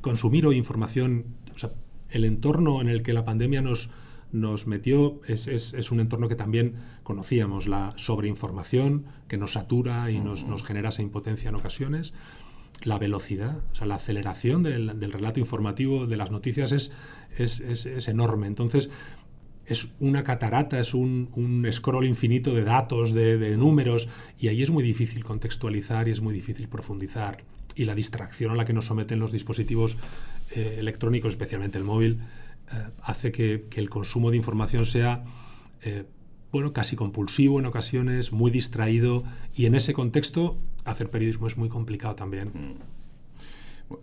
consumir 0.00 0.46
hoy 0.46 0.56
información, 0.56 1.24
o 1.54 1.58
sea, 1.58 1.72
el 2.10 2.24
entorno 2.24 2.80
en 2.80 2.88
el 2.88 3.02
que 3.02 3.12
la 3.12 3.24
pandemia 3.24 3.62
nos, 3.62 3.90
nos 4.32 4.66
metió 4.66 5.20
es, 5.26 5.46
es, 5.46 5.90
un 5.90 6.00
entorno 6.00 6.28
que 6.28 6.36
también 6.36 6.74
conocíamos, 7.02 7.66
la 7.66 7.94
sobreinformación 7.96 9.06
que 9.26 9.38
nos 9.38 9.52
satura 9.52 10.10
y 10.10 10.20
nos, 10.20 10.46
nos, 10.46 10.62
genera 10.62 10.90
esa 10.90 11.02
impotencia 11.02 11.48
en 11.48 11.54
ocasiones. 11.54 12.12
La 12.84 12.98
velocidad, 12.98 13.62
o 13.72 13.74
sea, 13.74 13.86
la 13.86 13.96
aceleración 13.96 14.62
del, 14.62 14.98
del 15.00 15.12
relato 15.12 15.40
informativo 15.40 16.06
de 16.06 16.16
las 16.16 16.30
noticias 16.30 16.72
es, 16.72 16.92
es, 17.38 18.08
enorme. 18.08 18.46
Entonces, 18.46 18.88
es 19.66 19.92
una 20.00 20.24
catarata, 20.24 20.78
es 20.78 20.94
un, 20.94 21.28
un 21.34 21.66
scroll 21.72 22.06
infinito 22.06 22.54
de 22.54 22.64
datos, 22.64 23.12
de, 23.12 23.36
de, 23.36 23.56
números, 23.56 24.08
y 24.38 24.48
ahí 24.48 24.62
es 24.62 24.70
muy 24.70 24.82
difícil 24.82 25.24
contextualizar 25.24 26.08
y 26.08 26.12
es 26.12 26.20
muy 26.20 26.32
difícil 26.32 26.68
profundizar. 26.68 27.44
Y 27.74 27.84
la 27.84 27.94
distracción 27.94 28.52
a 28.52 28.54
la 28.54 28.64
que 28.64 28.72
nos 28.72 28.86
someten 28.86 29.18
los 29.18 29.32
dispositivos 29.32 29.96
eh, 30.54 30.76
electrónicos, 30.78 31.32
especialmente 31.32 31.78
el 31.78 31.84
móvil, 31.84 32.20
eh, 32.72 32.88
hace 33.02 33.32
que, 33.32 33.66
el 33.76 33.90
consumo 33.90 34.30
de 34.30 34.36
información 34.36 34.86
sea 34.86 35.24
eh, 35.82 36.04
bueno, 36.50 36.72
casi 36.72 36.96
compulsivo 36.96 37.58
en 37.58 37.66
ocasiones, 37.66 38.32
muy 38.32 38.50
distraído, 38.50 39.24
y 39.54 39.66
en 39.66 39.74
ese 39.74 39.92
contexto 39.92 40.56
hacer 40.90 41.10
periodismo 41.10 41.46
es 41.46 41.56
muy 41.56 41.68
complicado 41.68 42.14
también. 42.14 42.48
Mm. 42.48 43.94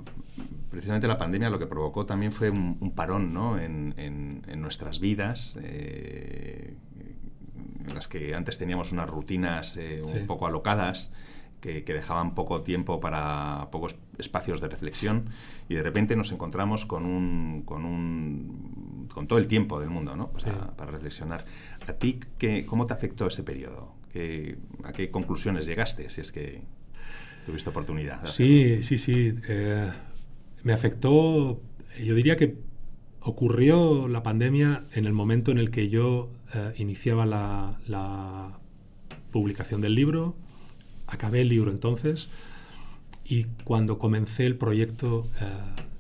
Precisamente 0.69 1.07
la 1.07 1.17
pandemia 1.17 1.49
lo 1.49 1.59
que 1.59 1.67
provocó 1.67 2.05
también 2.05 2.31
fue 2.31 2.49
un, 2.49 2.91
parón 2.95 3.33
¿no? 3.33 3.59
en, 3.59 4.41
nuestras 4.57 4.99
vidas, 4.99 5.57
eh, 5.61 6.75
en 7.87 7.93
las 7.93 8.07
que 8.07 8.33
antes 8.33 8.57
teníamos 8.57 8.91
unas 8.91 9.07
rutinas 9.09 9.77
un 10.03 10.25
poco 10.25 10.47
alocadas 10.47 11.11
que, 11.61 11.93
dejaban 11.93 12.35
poco 12.35 12.61
tiempo 12.61 12.99
para 12.99 13.69
pocos 13.71 13.97
espacios 14.17 14.61
de 14.61 14.67
reflexión 14.67 15.29
y 15.67 15.75
de 15.75 15.83
repente 15.83 16.15
nos 16.15 16.31
encontramos 16.31 16.85
con 16.85 17.05
un, 17.05 17.63
con, 17.63 17.85
un, 17.85 19.07
con 19.11 19.27
todo 19.27 19.39
el 19.39 19.47
tiempo 19.47 19.79
del 19.79 19.89
mundo 19.89 20.15
¿no? 20.15 20.31
para, 20.31 20.91
reflexionar. 20.91 21.45
¿A 21.87 21.93
ti 21.93 22.19
qué, 22.37 22.65
cómo 22.65 22.85
te 22.85 22.93
afectó 22.93 23.27
ese 23.27 23.43
periodo? 23.43 23.93
¿Qué, 24.15 24.57
¿A 24.85 24.93
qué 24.93 25.11
conclusiones 25.11 25.65
llegaste 25.65 26.09
si 26.09 26.21
es 26.21 26.31
que 26.31 26.61
tuviste 27.45 27.69
oportunidad? 27.69 28.25
Sí, 28.27 28.81
sí, 28.81 28.97
sí. 28.97 29.33
Eh, 29.49 29.91
me 30.63 30.71
afectó, 30.71 31.61
yo 32.01 32.15
diría 32.15 32.37
que 32.37 32.57
ocurrió 33.19 34.07
la 34.07 34.23
pandemia 34.23 34.85
en 34.93 35.03
el 35.03 35.11
momento 35.11 35.51
en 35.51 35.57
el 35.57 35.69
que 35.69 35.89
yo 35.89 36.31
eh, 36.53 36.73
iniciaba 36.77 37.25
la, 37.25 37.81
la 37.87 38.57
publicación 39.31 39.81
del 39.81 39.95
libro, 39.95 40.37
acabé 41.07 41.41
el 41.41 41.49
libro 41.49 41.69
entonces 41.69 42.29
y 43.25 43.47
cuando 43.65 43.99
comencé 43.99 44.45
el 44.45 44.55
proyecto 44.55 45.29
eh, 45.41 45.45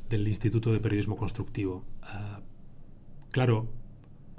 del 0.09 0.25
Instituto 0.25 0.71
de 0.71 0.79
Periodismo 0.79 1.17
Constructivo. 1.17 1.83
Claro, 3.31 3.67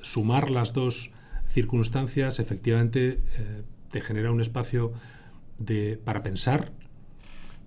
sumar 0.00 0.50
las 0.50 0.72
dos 0.72 1.10
circunstancias 1.48 2.38
efectivamente 2.38 3.20
eh, 3.38 3.62
te 3.90 4.00
genera 4.00 4.30
un 4.30 4.40
espacio 4.40 4.92
de, 5.58 5.98
para 6.02 6.22
pensar, 6.22 6.72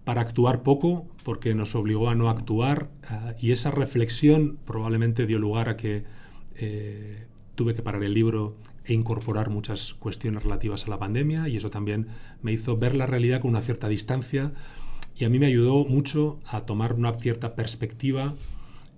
para 0.04 0.22
actuar 0.22 0.63
poco, 0.63 1.08
porque 1.24 1.54
nos 1.56 1.76
obligó 1.76 2.10
a 2.10 2.15
no 2.15 2.30
actuar, 2.30 2.89
y 3.39 3.52
esa 3.52 3.72
reflexión 3.72 4.58
probablemente 4.65 5.26
dio 5.26 5.38
lugar 5.38 5.70
a 5.70 5.78
que 5.78 6.04
tuve 7.56 7.76
que 7.76 7.82
parar 7.82 8.04
el 8.04 8.13
libro 8.13 8.56
e 8.86 8.94
incorporar 8.94 9.50
muchas 9.50 9.94
cuestiones 9.94 10.44
relativas 10.44 10.86
a 10.86 10.89
la 10.89 10.98
pandemia 10.98 11.48
y 11.48 11.58
eso 11.58 11.70
también 11.70 12.08
me 12.42 12.52
hizo 12.52 12.78
ver 12.78 12.96
la 12.96 13.06
realidad 13.06 13.42
con 13.42 13.52
una 13.52 13.62
cierta 13.62 13.88
distancia 13.88 14.52
y 15.15 15.26
a 15.26 15.30
mí 15.30 15.38
me 15.38 15.46
ayudó 15.46 15.86
mucho 15.86 16.39
a 16.46 16.62
tomar 16.65 16.94
una 16.94 17.13
cierta 17.13 17.56
perspectiva 17.56 18.34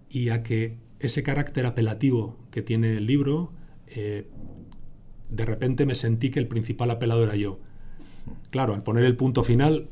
y 0.09 0.29
a 0.29 0.43
que 0.43 0.77
ese 0.99 1.23
carácter 1.23 1.65
apelativo 1.65 2.37
que 2.51 2.61
tiene 2.61 2.95
el 2.97 3.05
libro, 3.05 3.51
eh, 3.87 4.27
de 5.31 5.45
repente 5.45 5.85
me 5.85 5.95
sentí 5.95 6.29
que 6.29 6.39
el 6.39 6.47
principal 6.47 6.91
apelado 6.91 7.23
era 7.23 7.35
yo. 7.35 7.59
Claro, 8.51 8.75
al 8.75 8.83
poner 8.83 9.05
el 9.05 9.15
punto 9.15 9.43
final, 9.43 9.87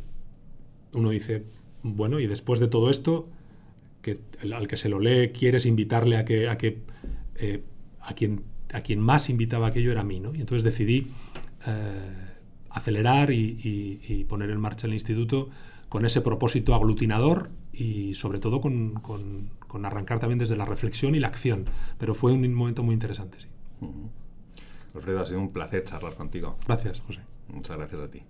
uno 0.94 1.10
dice, 1.10 1.44
bueno, 1.82 2.20
y 2.20 2.28
después 2.28 2.60
de 2.60 2.68
todo 2.68 2.90
esto, 2.90 3.30
que 4.02 4.20
al 4.54 4.68
que 4.68 4.78
se 4.78 4.90
lo 4.90 5.00
lee 5.00 5.30
quieres 5.30 5.66
invitarle 5.66 6.18
a 6.18 6.26
que, 6.26 6.48
a 6.48 6.58
que 6.58 6.82
eh, 7.36 7.64
a 8.02 8.82
quien 8.82 9.00
más 9.00 9.30
invitaba 9.30 9.68
aquello 9.68 9.92
era 9.92 10.02
a 10.02 10.04
mí, 10.04 10.20
¿no? 10.20 10.36
Y 10.36 10.42
entonces 10.42 10.64
decidí 10.64 11.08
eh, 11.66 12.30
acelerar 12.70 13.32
y, 13.32 14.26
poner 14.28 14.50
en 14.52 14.60
marcha 14.60 14.88
el 14.88 14.94
instituto 14.94 15.50
con 15.90 16.06
ese 16.06 16.22
propósito 16.22 16.76
aglutinador 16.76 17.50
y 17.74 18.14
sobre 18.14 18.40
todo 18.40 18.62
con, 18.62 19.50
arrancar 19.84 20.20
también 20.20 20.38
desde 20.38 20.56
la 20.56 20.66
reflexión 20.66 21.16
y 21.16 21.20
la 21.20 21.28
acción. 21.28 21.66
Pero 21.98 22.14
fue 22.14 22.32
un 22.32 22.54
momento 22.54 22.84
muy 22.84 22.94
interesante, 22.94 23.40
sí. 23.40 23.48
Alfredo, 24.94 25.22
ha 25.22 25.26
sido 25.26 25.40
un 25.40 25.52
placer 25.52 25.84
charlar 25.84 26.16
contigo. 26.16 26.58
Gracias, 26.68 27.02
José. 27.02 27.22
Muchas 27.48 27.78
gracias 27.78 28.02
a 28.02 28.10
ti. 28.10 28.24